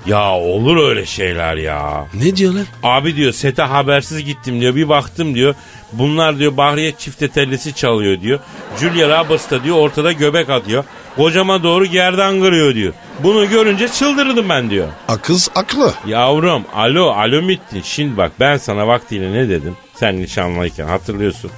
Ya 0.06 0.30
olur 0.32 0.88
öyle 0.88 1.06
şeyler 1.06 1.56
ya. 1.56 2.06
Ne 2.14 2.36
diyor 2.36 2.52
lan? 2.54 2.66
Abi 2.82 3.16
diyor 3.16 3.32
sete 3.32 3.62
habersiz 3.62 4.24
gittim 4.24 4.60
diyor. 4.60 4.74
Bir 4.74 4.88
baktım 4.88 5.34
diyor. 5.34 5.54
Bunlar 5.92 6.38
diyor 6.38 6.56
Bahriyet 6.56 6.98
çifte 6.98 7.28
tellisi 7.28 7.74
çalıyor 7.74 8.20
diyor. 8.20 8.38
Julia 8.80 9.08
Roberts 9.24 9.50
da 9.50 9.64
diyor 9.64 9.76
ortada 9.76 10.12
göbek 10.12 10.50
atıyor. 10.50 10.84
Kocama 11.16 11.62
doğru 11.62 11.86
gerdan 11.86 12.40
kırıyor 12.42 12.74
diyor. 12.74 12.92
Bunu 13.22 13.48
görünce 13.48 13.88
çıldırdım 13.88 14.48
ben 14.48 14.70
diyor. 14.70 14.88
Akız 15.08 15.50
aklı. 15.54 15.92
Yavrum 16.06 16.62
alo 16.74 17.10
alo 17.10 17.42
Müttin. 17.42 17.82
Şimdi 17.82 18.16
bak 18.16 18.32
ben 18.40 18.56
sana 18.56 18.86
vaktiyle 18.86 19.32
ne 19.32 19.48
dedim? 19.48 19.76
Sen 19.94 20.16
nişanlıyken 20.16 20.86
hatırlıyorsun. 20.86 21.50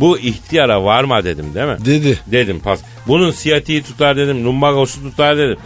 Bu 0.00 0.18
ihtiyara 0.18 0.84
varma 0.84 1.24
dedim 1.24 1.54
değil 1.54 1.66
mi? 1.66 1.76
Dedi. 1.84 2.18
Dedim 2.26 2.60
pas. 2.60 2.80
Bunun 3.06 3.30
siyatiği 3.30 3.82
tutar 3.82 4.16
dedim. 4.16 4.44
Lumbagosu 4.44 5.02
tutar 5.02 5.38
dedim. 5.38 5.56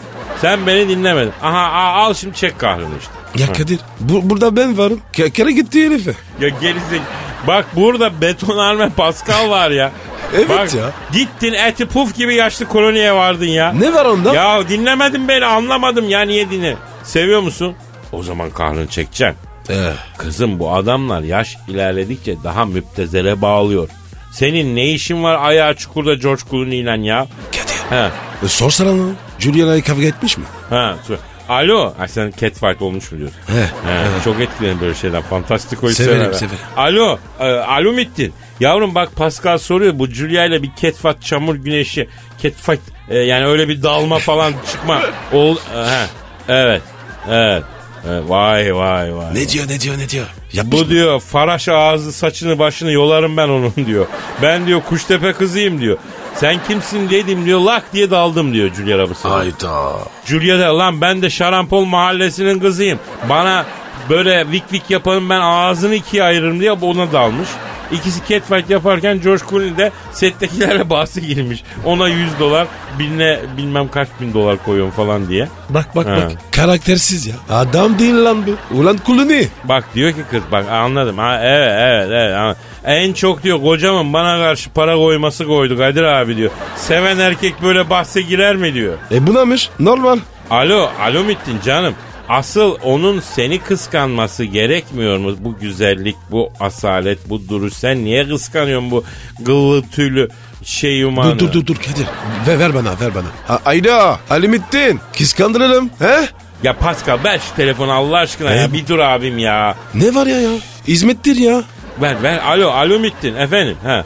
Sen 0.40 0.66
beni 0.66 0.88
dinlemedin. 0.88 1.32
Aha 1.42 1.58
a- 1.58 1.92
al 1.94 2.14
şimdi 2.14 2.36
çek 2.36 2.58
kahrını 2.58 2.94
işte. 3.00 3.12
Ya 3.44 3.52
Kadir 3.52 3.78
bu, 4.00 4.30
burada 4.30 4.56
ben 4.56 4.78
varım. 4.78 5.00
K- 5.12 5.30
kere 5.30 5.52
gitti 5.52 5.86
herife. 5.86 6.14
Ya 6.40 6.48
gerizek. 6.48 7.00
Bak 7.46 7.66
burada 7.76 8.20
betonarme 8.20 8.90
Pascal 8.90 9.50
var 9.50 9.70
ya. 9.70 9.92
Evet 10.36 10.48
Bak, 10.48 10.74
ya. 10.74 10.90
Gittin 11.12 11.52
eti 11.52 11.86
puf 11.86 12.16
gibi 12.16 12.34
yaşlı 12.34 12.66
koloniye 12.68 13.12
vardın 13.14 13.46
ya. 13.46 13.72
Ne 13.72 13.94
var 13.94 14.04
onda? 14.04 14.34
Ya 14.34 14.68
dinlemedin 14.68 15.28
beni 15.28 15.44
anlamadım 15.46 16.08
ya 16.08 16.20
niye 16.20 16.50
dinle. 16.50 16.76
Seviyor 17.04 17.40
musun? 17.40 17.74
O 18.12 18.22
zaman 18.22 18.50
kahrını 18.50 18.86
çekeceksin. 18.86 19.36
Eh. 19.68 19.74
Kızım 20.18 20.58
bu 20.58 20.74
adamlar 20.74 21.22
yaş 21.22 21.56
ilerledikçe 21.68 22.36
daha 22.44 22.64
müptezele 22.64 23.42
bağlıyor. 23.42 23.88
Senin 24.32 24.76
ne 24.76 24.86
işin 24.90 25.22
var 25.22 25.38
ayağı 25.48 25.74
çukurda 25.74 26.14
George 26.14 26.42
Clooney 26.50 26.80
ile 26.80 27.06
ya? 27.06 27.26
Kadir. 27.52 27.96
He. 27.98 28.10
E, 28.44 28.48
sorsana 28.48 28.88
lan. 28.90 29.14
Julia'yla 29.38 29.80
kavga 29.82 30.02
etmiş 30.06 30.36
mi? 30.38 30.44
Ha. 30.70 30.96
sor- 31.08 31.18
Alo. 31.48 31.94
Ay 32.00 32.08
sen 32.08 32.32
catfight 32.40 32.82
olmuş 32.82 33.12
mu 33.12 33.18
diyorsun? 33.18 33.36
He. 33.46 33.60
He, 33.62 34.24
Çok 34.24 34.40
etkilenir 34.40 34.80
böyle 34.80 34.94
şeyden. 34.94 35.22
Fantastikoyu 35.22 35.94
Severim, 35.94 36.22
sever. 36.24 36.32
severim. 36.32 36.58
Alo. 36.76 37.18
E, 37.40 37.44
alo 37.44 37.92
Mittin. 37.92 38.32
Yavrum 38.60 38.94
bak 38.94 39.16
Pascal 39.16 39.58
soruyor. 39.58 39.98
Bu 39.98 40.06
Julia 40.06 40.44
ile 40.44 40.62
bir 40.62 40.70
catfight 40.82 41.22
çamur 41.22 41.54
güneşi. 41.54 42.08
Catfight 42.42 42.80
e, 43.08 43.18
yani 43.18 43.46
öyle 43.46 43.68
bir 43.68 43.82
dalma 43.82 44.18
falan 44.18 44.52
çıkma. 44.72 45.00
Ol, 45.32 45.56
e, 45.56 45.78
he. 45.90 46.04
Evet. 46.48 46.82
Evet. 47.30 47.62
Evet, 48.08 48.22
Vay 48.28 48.74
vay 48.74 49.14
vay. 49.16 49.34
Ne 49.34 49.48
diyor 49.48 49.68
ne 49.68 49.80
diyor 49.80 49.98
ne 49.98 50.08
diyor? 50.08 50.26
Yapmış 50.52 50.80
Bu 50.80 50.84
mı? 50.84 50.90
diyor 50.90 51.20
faraş 51.20 51.68
ağzı 51.68 52.12
saçını 52.12 52.58
başını 52.58 52.92
yolarım 52.92 53.36
ben 53.36 53.48
onun 53.48 53.72
diyor. 53.86 54.06
Ben 54.42 54.66
diyor 54.66 54.82
kuştepe 54.82 55.32
kızıyım 55.32 55.80
diyor. 55.80 55.98
Sen 56.34 56.56
kimsin 56.68 57.10
dedim 57.10 57.44
diyor 57.46 57.60
lak 57.60 57.92
diye 57.92 58.10
daldım 58.10 58.52
diyor 58.52 58.74
Julia 58.74 58.98
Roberts'a. 58.98 59.30
Hayda. 59.30 59.92
Julia 60.24 60.58
da 60.58 60.78
lan 60.78 61.00
ben 61.00 61.22
de 61.22 61.30
Şarampol 61.30 61.84
mahallesinin 61.84 62.60
kızıyım. 62.60 62.98
Bana 63.28 63.66
böyle 64.10 64.50
vik 64.50 64.72
vik 64.72 64.90
yapanın 64.90 65.30
ben 65.30 65.40
ağzını 65.40 65.94
ikiye 65.94 66.22
ayırırım 66.22 66.60
diye 66.60 66.72
ona 66.72 67.12
dalmış. 67.12 67.48
İkisi 67.92 68.20
catfight 68.28 68.70
yaparken 68.70 69.20
George 69.20 69.42
Clooney 69.50 69.76
de 69.78 69.92
settekilerle 70.12 70.90
bahsi 70.90 71.26
girmiş. 71.26 71.64
Ona 71.84 72.08
100 72.08 72.38
dolar 72.40 72.66
birine 72.98 73.40
bilmem 73.56 73.88
kaç 73.88 74.08
bin 74.20 74.34
dolar 74.34 74.64
koyuyorum 74.64 74.92
falan 74.92 75.28
diye. 75.28 75.48
Bak 75.70 75.96
bak 75.96 76.06
Ha. 76.06 76.16
bak. 76.16 76.32
Karaktersiz 76.50 77.26
ya. 77.26 77.34
Adam 77.50 77.98
değil 77.98 78.14
lan 78.24 78.44
bu. 78.46 78.76
Ulan 78.80 78.96
kulunu. 78.98 79.32
Bak 79.64 79.84
diyor 79.94 80.12
ki 80.12 80.20
kız 80.30 80.42
bak 80.52 80.64
anladım. 80.70 81.18
Ha, 81.18 81.40
evet 81.42 81.74
evet 81.80 82.06
evet. 82.10 82.36
anladım. 82.36 82.60
En 82.84 83.12
çok 83.12 83.42
diyor 83.42 83.62
kocamın 83.62 84.12
bana 84.12 84.38
karşı 84.38 84.70
para 84.70 84.94
koyması 84.94 85.46
koydu 85.46 85.78
Kadir 85.78 86.02
abi 86.02 86.36
diyor. 86.36 86.50
Seven 86.76 87.18
erkek 87.18 87.62
böyle 87.62 87.90
bahse 87.90 88.22
girer 88.22 88.56
mi 88.56 88.74
diyor. 88.74 88.94
E 89.10 89.26
bunamış. 89.26 89.70
Normal. 89.80 90.18
Alo, 90.50 90.88
alo 91.00 91.24
Mittin 91.24 91.60
canım. 91.64 91.94
Asıl 92.28 92.76
onun 92.84 93.20
seni 93.20 93.58
kıskanması 93.58 94.44
gerekmiyor 94.44 95.18
mu? 95.18 95.36
Bu 95.38 95.58
güzellik, 95.58 96.16
bu 96.30 96.52
asalet, 96.60 97.18
bu 97.30 97.48
duruş. 97.48 97.74
Sen 97.74 98.04
niye 98.04 98.28
kıskanıyorsun 98.28 98.90
bu 98.90 99.04
gıllı 99.40 99.82
tüylü 99.88 100.28
şey 100.64 100.98
yumanı? 100.98 101.38
Dur 101.38 101.48
dur 101.48 101.52
dur 101.52 101.66
dur 101.66 101.76
Kadir. 101.76 102.06
Ver, 102.46 102.58
ver 102.58 102.74
bana 102.74 102.90
ver 103.00 103.14
bana. 103.14 103.26
A- 103.56 103.60
Ayda. 103.64 104.20
Alimittin. 104.30 105.00
Kıskandıralım. 105.18 105.90
He? 105.98 106.28
Ya 106.62 106.76
Pascal 106.76 107.18
ver 107.24 107.38
şu 107.48 107.56
telefonu 107.56 107.92
Allah 107.92 108.16
aşkına 108.18 108.50
ya. 108.50 108.62
Ee? 108.64 108.72
Bir 108.72 108.86
dur 108.86 108.98
abim 108.98 109.38
ya. 109.38 109.76
Ne 109.94 110.14
var 110.14 110.26
ya 110.26 110.40
ya? 110.40 110.50
Hizmettir 110.88 111.36
ya. 111.36 111.62
Ver 112.02 112.22
ver. 112.22 112.38
Alo, 112.38 112.70
alo 112.70 112.98
Mittin 112.98 113.34
efendim. 113.34 113.76
Ha. 113.82 114.04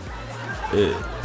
Ee, 0.74 0.76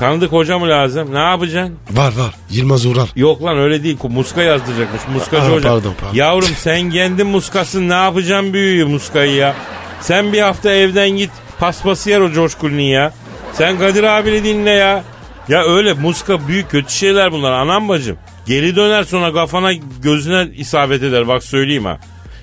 tanıdık 0.01 0.31
hoca 0.31 0.59
mı 0.59 0.69
lazım? 0.69 1.13
Ne 1.13 1.19
yapacaksın? 1.19 1.77
Var 1.91 2.13
var. 2.17 2.35
Yılmaz 2.49 2.85
Ural. 2.85 3.07
Yok 3.15 3.43
lan 3.43 3.57
öyle 3.57 3.83
değil. 3.83 3.97
Muska 4.03 4.41
yazdıracakmış. 4.41 5.01
Muskacı 5.13 5.45
Aa, 5.45 5.51
hoca. 5.51 5.69
pardon, 5.69 5.93
pardon. 6.01 6.15
Yavrum 6.15 6.55
sen 6.57 6.89
kendin 6.91 7.27
muskasın. 7.27 7.89
Ne 7.89 7.93
yapacaksın 7.93 8.53
büyüğü 8.53 8.85
muskayı 8.85 9.33
ya? 9.35 9.55
Sen 10.01 10.33
bir 10.33 10.41
hafta 10.41 10.71
evden 10.71 11.09
git. 11.09 11.31
Paspası 11.59 12.09
yer 12.09 12.19
o 12.19 12.47
Clooney 12.61 12.87
ya. 12.87 13.13
Sen 13.53 13.79
Kadir 13.79 14.03
abini 14.03 14.43
dinle 14.43 14.69
ya. 14.69 15.03
Ya 15.49 15.63
öyle 15.63 15.93
muska 15.93 16.47
büyük 16.47 16.69
kötü 16.69 16.93
şeyler 16.93 17.31
bunlar 17.31 17.51
anam 17.51 17.89
bacım. 17.89 18.17
Geri 18.45 18.75
döner 18.75 19.03
sonra 19.03 19.33
kafana 19.33 19.73
gözüne 20.03 20.47
isabet 20.55 21.03
eder 21.03 21.27
bak 21.27 21.43
söyleyeyim 21.43 21.85
ha. 21.85 21.99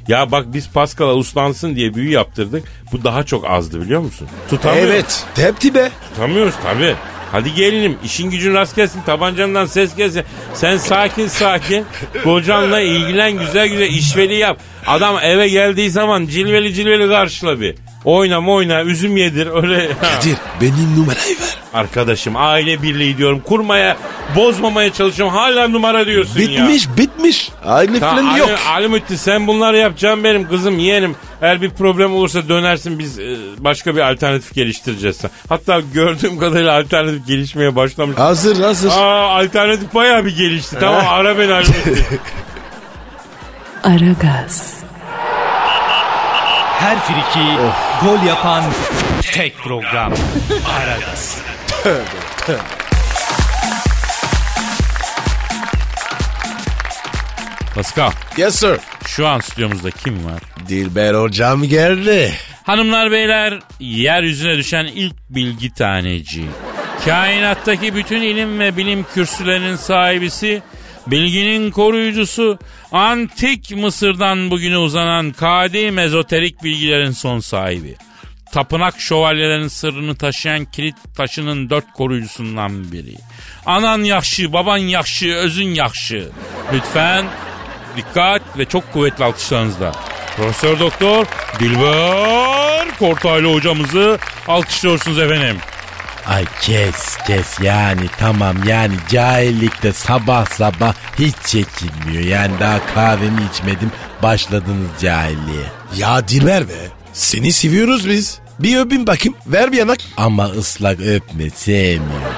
Ya 0.08 0.32
bak 0.32 0.44
biz 0.54 0.70
Pascal'a 0.70 1.14
uslansın 1.14 1.76
diye 1.76 1.94
büyü 1.94 2.10
yaptırdık. 2.10 2.64
Bu 2.92 3.04
daha 3.04 3.24
çok 3.24 3.50
azdı 3.50 3.80
biliyor 3.80 4.00
musun? 4.00 4.28
Tutamıyoruz. 4.50 4.90
Evet. 4.90 5.24
Tepti 5.34 5.74
be. 5.74 5.90
Tutamıyoruz 6.14 6.54
tabii. 6.62 6.94
Hadi 7.32 7.54
gelinim 7.54 7.98
işin 8.04 8.30
gücün 8.30 8.54
rast 8.54 8.76
gelsin 8.76 9.00
tabancandan 9.06 9.66
ses 9.66 9.96
gelsin. 9.96 10.22
Sen 10.54 10.76
sakin 10.76 11.26
sakin 11.26 11.84
kocanla 12.24 12.80
ilgilen 12.80 13.38
güzel 13.38 13.68
güzel 13.68 13.88
işveli 13.88 14.34
yap. 14.34 14.60
Adam 14.86 15.18
eve 15.22 15.48
geldiği 15.48 15.90
zaman 15.90 16.26
cilveli 16.26 16.74
cilveli 16.74 17.08
karşıla 17.08 17.60
bir. 17.60 17.74
Oynam 18.08 18.48
oyna 18.48 18.82
üzüm 18.82 19.16
yedir 19.16 19.62
öyle. 19.62 19.88
Kadir 20.00 20.36
benim 20.60 20.96
numarayı 20.96 21.40
ver. 21.40 21.56
Arkadaşım 21.74 22.36
aile 22.36 22.82
birliği 22.82 23.18
diyorum 23.18 23.40
kurmaya 23.40 23.96
bozmamaya 24.36 24.92
çalışıyorum 24.92 25.34
hala 25.34 25.68
numara 25.68 26.06
diyorsun 26.06 26.40
ya. 26.40 26.48
Bitmiş 26.48 26.88
bitmiş. 26.96 27.50
Aile 27.64 28.00
falan 28.00 28.26
Ali, 28.26 28.40
yok. 28.40 28.50
Ali 28.68 28.88
Muhti, 28.88 29.18
sen 29.18 29.46
bunları 29.46 29.76
yapacaksın 29.76 30.24
benim 30.24 30.48
kızım 30.48 30.78
yeğenim. 30.78 31.16
Eğer 31.42 31.62
bir 31.62 31.70
problem 31.70 32.14
olursa 32.14 32.48
dönersin 32.48 32.98
biz 32.98 33.18
e, 33.18 33.36
başka 33.58 33.96
bir 33.96 34.10
alternatif 34.10 34.54
geliştireceğiz. 34.54 35.20
Hatta 35.48 35.80
gördüğüm 35.94 36.38
kadarıyla 36.38 36.78
alternatif 36.78 37.26
gelişmeye 37.26 37.76
başlamış. 37.76 38.18
Hazır 38.18 38.60
hazır. 38.60 38.90
Aa 38.90 39.38
alternatif 39.38 39.94
bayağı 39.94 40.24
bir 40.24 40.36
gelişti. 40.36 40.76
Tamam 40.80 41.04
ara 41.08 41.38
beni 41.38 41.52
Ali 41.52 41.68
Muhti. 41.68 42.04
Aragaz, 43.84 44.77
Her 46.78 46.98
friki 47.00 47.46
gol 48.02 48.26
yapan 48.26 48.64
tek 49.32 49.56
program. 49.58 50.12
Aragaz. 50.78 51.38
Pascal 57.74 58.10
Yes 58.36 58.54
sir. 58.54 58.78
şu 59.06 59.26
an 59.28 59.40
stüdyomuzda 59.40 59.90
kim 59.90 60.24
var? 60.24 60.42
Dilber 60.68 61.14
hocam 61.14 61.64
geldi. 61.64 62.32
Hanımlar 62.64 63.10
beyler 63.10 63.58
yeryüzüne 63.80 64.56
düşen 64.56 64.84
ilk 64.84 65.14
bilgi 65.30 65.74
taneci. 65.74 66.44
Kainattaki 67.04 67.94
bütün 67.94 68.22
ilim 68.22 68.58
ve 68.60 68.76
bilim 68.76 69.06
kürsülerinin 69.14 69.76
sahibisi, 69.76 70.62
bilginin 71.10 71.70
koruyucusu, 71.70 72.58
antik 72.92 73.76
Mısır'dan 73.76 74.50
bugüne 74.50 74.78
uzanan 74.78 75.32
kadim 75.32 75.98
ezoterik 75.98 76.64
bilgilerin 76.64 77.10
son 77.10 77.40
sahibi. 77.40 77.96
Tapınak 78.52 79.00
şövalyelerinin 79.00 79.68
sırrını 79.68 80.16
taşıyan 80.16 80.64
kilit 80.64 80.96
taşının 81.16 81.70
dört 81.70 81.92
koruyucusundan 81.92 82.92
biri. 82.92 83.14
Anan 83.66 84.04
yakşı, 84.04 84.52
baban 84.52 84.78
yakşı, 84.78 85.34
özün 85.34 85.68
yakşı. 85.68 86.28
Lütfen 86.72 87.24
dikkat 87.96 88.58
ve 88.58 88.64
çok 88.64 88.92
kuvvetli 88.92 89.24
alkışlarınızla. 89.24 89.92
Profesör 90.36 90.78
Doktor 90.78 91.26
Dilber 91.60 92.98
Kortaylı 92.98 93.54
hocamızı 93.54 94.18
alkışlıyorsunuz 94.48 95.18
efendim. 95.18 95.56
Ay 96.28 96.44
kes 96.62 97.16
kes 97.26 97.60
yani 97.60 98.00
tamam 98.18 98.56
yani 98.66 98.94
cahillikte 99.10 99.92
sabah 99.92 100.46
sabah 100.46 100.94
hiç 101.18 101.34
çekilmiyor. 101.46 102.24
Yani 102.24 102.52
daha 102.60 102.86
kahvemi 102.94 103.40
içmedim 103.52 103.90
başladınız 104.22 104.88
cahilliğe. 105.00 105.64
Ya 105.96 106.28
Dilber 106.28 106.68
be. 106.68 106.88
Seni 107.12 107.52
seviyoruz 107.52 108.08
biz. 108.08 108.38
Bir 108.58 108.76
öpün 108.78 109.06
bakayım. 109.06 109.38
Ver 109.46 109.72
bir 109.72 109.76
yanak. 109.76 109.98
Ama 110.16 110.44
ıslak 110.46 111.00
öpme 111.00 111.50
sevmiyorum. 111.50 112.34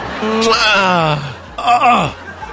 Aa, 0.76 1.16
aa, 1.58 2.08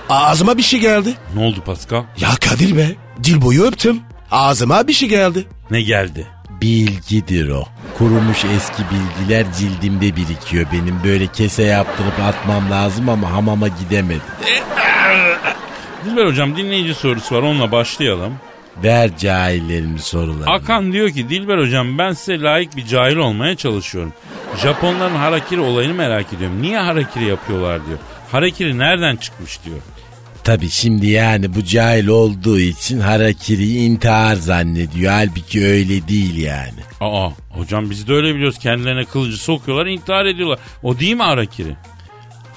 ağzıma 0.09 0.57
bir 0.57 0.63
şey 0.63 0.79
geldi. 0.79 1.13
Ne 1.35 1.41
oldu 1.43 1.61
Pascal? 1.65 2.03
Ya 2.19 2.29
Kadir 2.49 2.77
be. 2.77 2.95
Dil 3.23 3.41
boyu 3.41 3.63
öptüm. 3.63 3.99
Ağzıma 4.31 4.87
bir 4.87 4.93
şey 4.93 5.09
geldi. 5.09 5.47
Ne 5.71 5.81
geldi? 5.81 6.27
Bilgidir 6.61 7.49
o. 7.49 7.63
Kurumuş 7.97 8.45
eski 8.45 8.83
bilgiler 8.91 9.45
cildimde 9.53 10.15
birikiyor 10.15 10.65
benim. 10.73 10.99
Böyle 11.03 11.27
kese 11.27 11.63
yaptırıp 11.63 12.19
atmam 12.19 12.71
lazım 12.71 13.09
ama 13.09 13.31
hamama 13.31 13.67
gidemedim. 13.67 14.21
Dilber 16.05 16.25
hocam 16.25 16.57
dinleyici 16.57 16.93
sorusu 16.93 17.35
var 17.35 17.41
onunla 17.41 17.71
başlayalım. 17.71 18.33
Ver 18.83 19.17
cahillerin 19.17 19.97
sorularını. 19.97 20.49
Akan 20.53 20.91
diyor 20.91 21.09
ki 21.09 21.29
Dilber 21.29 21.57
hocam 21.57 21.97
ben 21.97 22.11
size 22.11 22.41
layık 22.41 22.75
bir 22.75 22.85
cahil 22.85 23.15
olmaya 23.15 23.55
çalışıyorum. 23.55 24.13
Japonların 24.63 25.15
harakiri 25.15 25.59
olayını 25.61 25.93
merak 25.93 26.33
ediyorum. 26.33 26.61
Niye 26.61 26.79
harakiri 26.79 27.25
yapıyorlar 27.25 27.85
diyor. 27.87 27.99
Harakiri 28.31 28.77
nereden 28.77 29.15
çıkmış 29.15 29.63
diyor. 29.65 29.77
Tabi 30.47 30.69
şimdi 30.69 31.07
yani 31.07 31.55
bu 31.55 31.63
cahil 31.63 32.07
olduğu 32.07 32.59
için 32.59 32.99
harakiriyi 32.99 33.79
intihar 33.79 34.35
zannediyor. 34.35 35.11
Halbuki 35.11 35.65
öyle 35.65 36.07
değil 36.07 36.37
yani. 36.37 36.79
Aa 37.01 37.29
hocam 37.49 37.89
biz 37.89 38.07
de 38.07 38.13
öyle 38.13 38.35
biliyoruz. 38.35 38.59
Kendilerine 38.59 39.05
kılıcı 39.05 39.37
sokuyorlar 39.37 39.85
intihar 39.85 40.25
ediyorlar. 40.25 40.59
O 40.83 40.99
değil 40.99 41.13
mi 41.13 41.23
harakiri? 41.23 41.75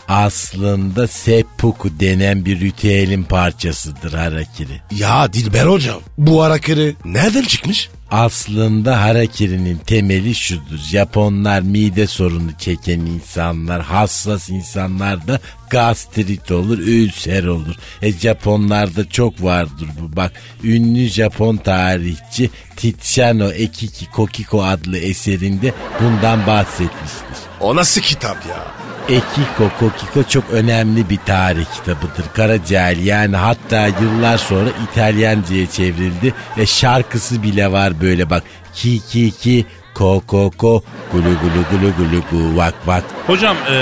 Aslında 0.09 1.07
seppuku 1.07 2.01
denen 2.01 2.45
bir 2.45 2.61
ritüelin 2.61 3.23
parçasıdır 3.23 4.13
harakiri. 4.13 4.81
Ya 4.91 5.33
Dilber 5.33 5.67
hocam. 5.67 6.01
Bu 6.19 6.43
harakiri 6.43 6.95
nereden 7.05 7.43
çıkmış? 7.43 7.89
Aslında 8.11 9.03
harakirinin 9.03 9.79
temeli 9.79 10.35
şudur. 10.35 10.79
Japonlar 10.91 11.61
mide 11.61 12.07
sorunu 12.07 12.51
çeken 12.59 13.01
insanlar, 13.01 13.83
hassas 13.83 14.51
insanlarda 14.51 15.41
gastrit 15.71 16.51
olur, 16.51 16.79
ülser 16.79 17.45
olur. 17.45 17.75
E 18.03 18.13
Japonlarda 18.13 19.09
çok 19.09 19.43
vardır 19.43 19.89
bu. 20.01 20.17
Bak 20.17 20.33
ünlü 20.65 21.07
Japon 21.07 21.57
tarihçi 21.57 22.51
Tiziano 22.77 23.51
Ekiki 23.51 24.11
Kokiko 24.11 24.63
adlı 24.63 24.99
eserinde 24.99 25.75
bundan 26.01 26.47
bahsetmiştir. 26.47 27.37
O 27.61 27.77
nasıl 27.77 28.01
kitap 28.01 28.47
ya? 28.47 28.81
Ekiko 29.09 29.71
Kokiko 29.79 30.29
çok 30.29 30.51
önemli 30.51 31.11
bir 31.11 31.19
tarih 31.27 31.65
kitabıdır. 31.75 32.25
Kara 32.35 32.65
Cahil 32.65 33.07
yani 33.07 33.37
hatta 33.37 33.87
yıllar 33.87 34.39
sonra 34.39 34.71
İtalyanca'ya 34.91 35.67
çevrildi 35.71 36.35
ve 36.59 36.67
şarkısı 36.67 37.43
bile 37.43 37.73
var 37.73 38.00
böyle 38.01 38.31
bak. 38.31 38.43
Ki 38.75 39.01
ki 39.09 39.31
ki 39.41 39.67
ko 39.95 40.23
ko 40.27 40.51
ko 40.59 40.83
gulu 41.13 41.23
gulu 41.25 41.65
gulu 41.71 41.93
gulu 41.99 42.23
gu 42.31 42.57
vak 42.57 42.75
vak. 42.87 43.05
Hocam 43.27 43.57
e, 43.71 43.75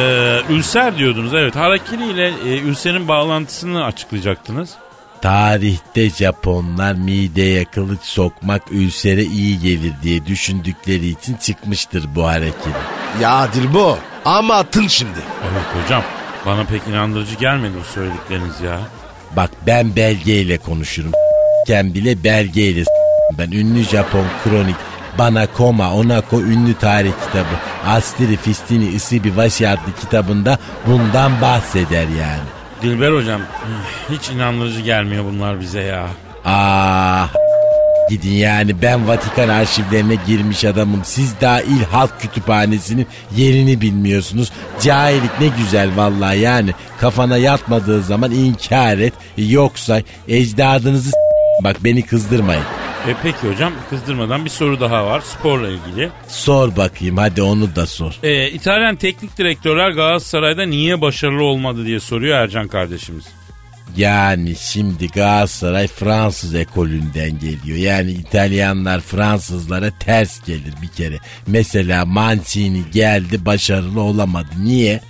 ülser 0.48 0.98
diyordunuz 0.98 1.34
evet. 1.34 1.56
Harakiri 1.56 2.06
ile 2.06 2.26
e, 2.28 2.58
ülserin 2.58 3.08
bağlantısını 3.08 3.84
açıklayacaktınız. 3.84 4.70
Tarihte 5.22 6.10
Japonlar 6.10 6.92
mideye 6.94 7.64
kılıç 7.64 8.00
sokmak 8.02 8.62
ülsere 8.72 9.22
iyi 9.22 9.58
gelir 9.60 9.92
diye 10.02 10.26
düşündükleri 10.26 11.08
için 11.08 11.34
çıkmıştır 11.34 12.04
bu 12.14 12.26
hareket. 12.26 12.74
Ya 13.20 13.48
Dilbo. 13.54 13.98
Ama 14.24 14.54
attın 14.54 14.86
şimdi. 14.88 15.18
Evet 15.42 15.84
hocam 15.84 16.02
bana 16.46 16.64
pek 16.64 16.82
inandırıcı 16.88 17.34
gelmedi 17.34 17.72
bu 17.80 17.84
söyledikleriniz 17.84 18.60
ya. 18.60 18.80
Bak 19.36 19.50
ben 19.66 19.96
belgeyle 19.96 20.58
konuşurum. 20.58 21.12
Ken 21.66 21.94
bile 21.94 22.24
belgeyle 22.24 22.84
s- 22.84 22.90
ben 23.38 23.50
ünlü 23.50 23.82
Japon 23.82 24.24
kronik 24.44 24.76
Banakoma 25.18 25.94
Onako 25.94 26.40
ünlü 26.40 26.74
tarih 26.74 27.12
kitabı 27.26 27.54
Astri 27.86 28.36
Fistini 28.36 28.86
Isibi 28.86 29.36
Vashi 29.36 29.68
adlı 29.68 29.94
kitabında 30.00 30.58
bundan 30.86 31.40
bahseder 31.40 32.06
yani. 32.20 32.48
Dilber 32.82 33.12
hocam 33.12 33.40
hiç 34.10 34.30
inandırıcı 34.30 34.80
gelmiyor 34.80 35.24
bunlar 35.24 35.60
bize 35.60 35.80
ya. 35.80 36.06
Ah 36.44 37.28
gidin 38.08 38.32
yani 38.32 38.82
ben 38.82 39.08
Vatikan 39.08 39.48
arşivlerine 39.48 40.16
girmiş 40.26 40.64
adamım. 40.64 41.00
Siz 41.04 41.40
daha 41.40 41.60
il 41.60 41.82
halk 41.90 42.20
kütüphanesinin 42.20 43.06
yerini 43.36 43.80
bilmiyorsunuz. 43.80 44.52
Cahillik 44.80 45.40
ne 45.40 45.46
güzel 45.58 45.96
vallahi 45.96 46.38
yani. 46.38 46.70
Kafana 47.00 47.36
yatmadığı 47.36 48.02
zaman 48.02 48.30
inkar 48.30 48.98
et. 48.98 49.12
Yoksa 49.36 50.02
ecdadınızı 50.28 51.10
bak 51.64 51.76
beni 51.84 52.02
kızdırmayın. 52.02 52.64
E 53.06 53.14
peki 53.22 53.48
hocam 53.52 53.72
kızdırmadan 53.90 54.44
bir 54.44 54.50
soru 54.50 54.80
daha 54.80 55.06
var 55.06 55.20
sporla 55.20 55.68
ilgili. 55.68 56.10
Sor 56.28 56.76
bakayım 56.76 57.16
hadi 57.16 57.42
onu 57.42 57.76
da 57.76 57.86
sor. 57.86 58.12
E, 58.22 58.50
İtalyan 58.50 58.96
teknik 58.96 59.38
direktörler 59.38 59.90
Galatasaray'da 59.90 60.62
niye 60.66 61.00
başarılı 61.00 61.42
olmadı 61.42 61.86
diye 61.86 62.00
soruyor 62.00 62.38
Ercan 62.38 62.68
kardeşimiz. 62.68 63.24
Yani 63.96 64.54
şimdi 64.56 65.08
Galatasaray 65.08 65.86
Fransız 65.86 66.54
ekolünden 66.54 67.38
geliyor. 67.38 67.78
Yani 67.78 68.10
İtalyanlar 68.10 69.00
Fransızlara 69.00 69.90
ters 70.00 70.44
gelir 70.46 70.74
bir 70.82 70.88
kere. 70.88 71.18
Mesela 71.46 72.04
Mancini 72.04 72.82
geldi 72.92 73.44
başarılı 73.46 74.00
olamadı. 74.00 74.48
Niye? 74.62 75.00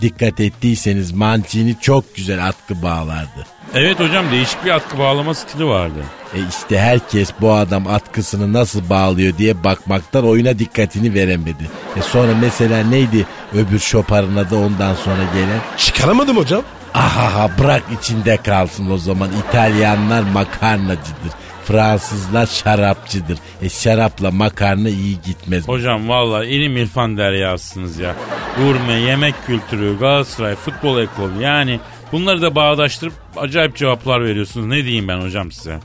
Dikkat 0.00 0.40
ettiyseniz 0.40 1.12
Mancini 1.12 1.76
çok 1.80 2.16
güzel 2.16 2.46
atkı 2.46 2.82
bağlardı. 2.82 3.46
Evet 3.74 4.00
hocam 4.00 4.30
değişik 4.30 4.64
bir 4.64 4.70
atkı 4.70 4.98
bağlama 4.98 5.34
stili 5.34 5.66
vardı. 5.66 5.98
E 6.34 6.38
işte 6.50 6.78
herkes 6.78 7.30
bu 7.40 7.52
adam 7.52 7.86
atkısını 7.86 8.52
nasıl 8.52 8.90
bağlıyor 8.90 9.38
diye 9.38 9.64
bakmaktan 9.64 10.26
oyuna 10.26 10.58
dikkatini 10.58 11.14
veremedi. 11.14 11.70
E 11.96 12.02
sonra 12.02 12.32
mesela 12.40 12.84
neydi 12.84 13.26
öbür 13.54 13.78
şoparın 13.78 14.36
adı 14.36 14.56
ondan 14.56 14.94
sonra 14.94 15.24
gelen? 15.34 15.60
Çıkaramadım 15.76 16.36
hocam. 16.36 16.62
Ahaha 16.94 17.50
bırak 17.58 17.82
içinde 18.00 18.36
kalsın 18.36 18.90
o 18.90 18.98
zaman. 18.98 19.30
İtalyanlar 19.48 20.22
makarnacıdır. 20.22 21.32
Fransızlar 21.66 22.46
şarapçıdır. 22.46 23.38
E 23.62 23.68
şarapla 23.68 24.30
makarna 24.30 24.88
iyi 24.88 25.20
gitmez. 25.26 25.68
Hocam 25.68 26.08
valla 26.08 26.44
ilim 26.44 26.76
irfan 26.76 27.16
deryasınız 27.16 27.98
ya. 27.98 28.14
Gurme, 28.56 28.92
yemek 28.92 29.34
kültürü, 29.46 29.98
Galatasaray, 29.98 30.54
futbol 30.54 31.00
ekolü 31.02 31.42
yani 31.42 31.80
bunları 32.12 32.42
da 32.42 32.54
bağdaştırıp 32.54 33.12
acayip 33.36 33.76
cevaplar 33.76 34.24
veriyorsunuz. 34.24 34.66
Ne 34.66 34.84
diyeyim 34.84 35.08
ben 35.08 35.20
hocam 35.20 35.52
size? 35.52 35.78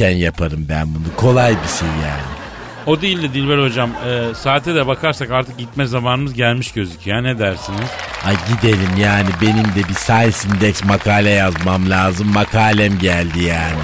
E 0.00 0.04
yaparım 0.04 0.66
ben 0.68 0.86
bunu. 0.94 1.16
Kolay 1.16 1.50
bir 1.50 1.78
şey 1.78 1.88
yani. 1.88 2.42
O 2.86 3.00
değil 3.00 3.22
de 3.22 3.34
Dilber 3.34 3.58
hocam 3.58 3.90
e, 3.90 4.34
saate 4.34 4.74
de 4.74 4.86
bakarsak 4.86 5.30
artık 5.30 5.58
gitme 5.58 5.86
zamanımız 5.86 6.34
gelmiş 6.34 6.72
gözüküyor. 6.72 7.22
Ne 7.22 7.38
dersiniz? 7.38 7.90
Ay 8.26 8.34
gidelim 8.48 8.90
yani 9.00 9.28
benim 9.42 9.64
de 9.64 9.88
bir 9.88 9.94
Science 9.94 10.36
Index 10.54 10.84
makale 10.84 11.30
yazmam 11.30 11.90
lazım. 11.90 12.32
Makalem 12.32 12.98
geldi 12.98 13.44
yani. 13.44 13.82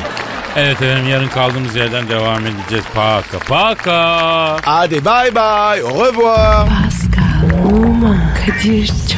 Evet 0.56 0.82
efendim 0.82 1.08
yarın 1.08 1.28
kaldığımız 1.28 1.76
yerden 1.76 2.08
devam 2.08 2.46
edeceğiz. 2.46 2.84
Paka 2.94 3.38
paka. 3.38 4.56
Hadi 4.64 5.04
bay 5.04 5.34
bay. 5.34 5.82
Au 5.82 6.04
revoir. 6.04 6.68
Pascal, 6.68 7.74
Oman, 7.74 8.20
Kadir 8.46 8.86
çok 8.86 9.17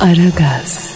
Aragaz. 0.00 0.87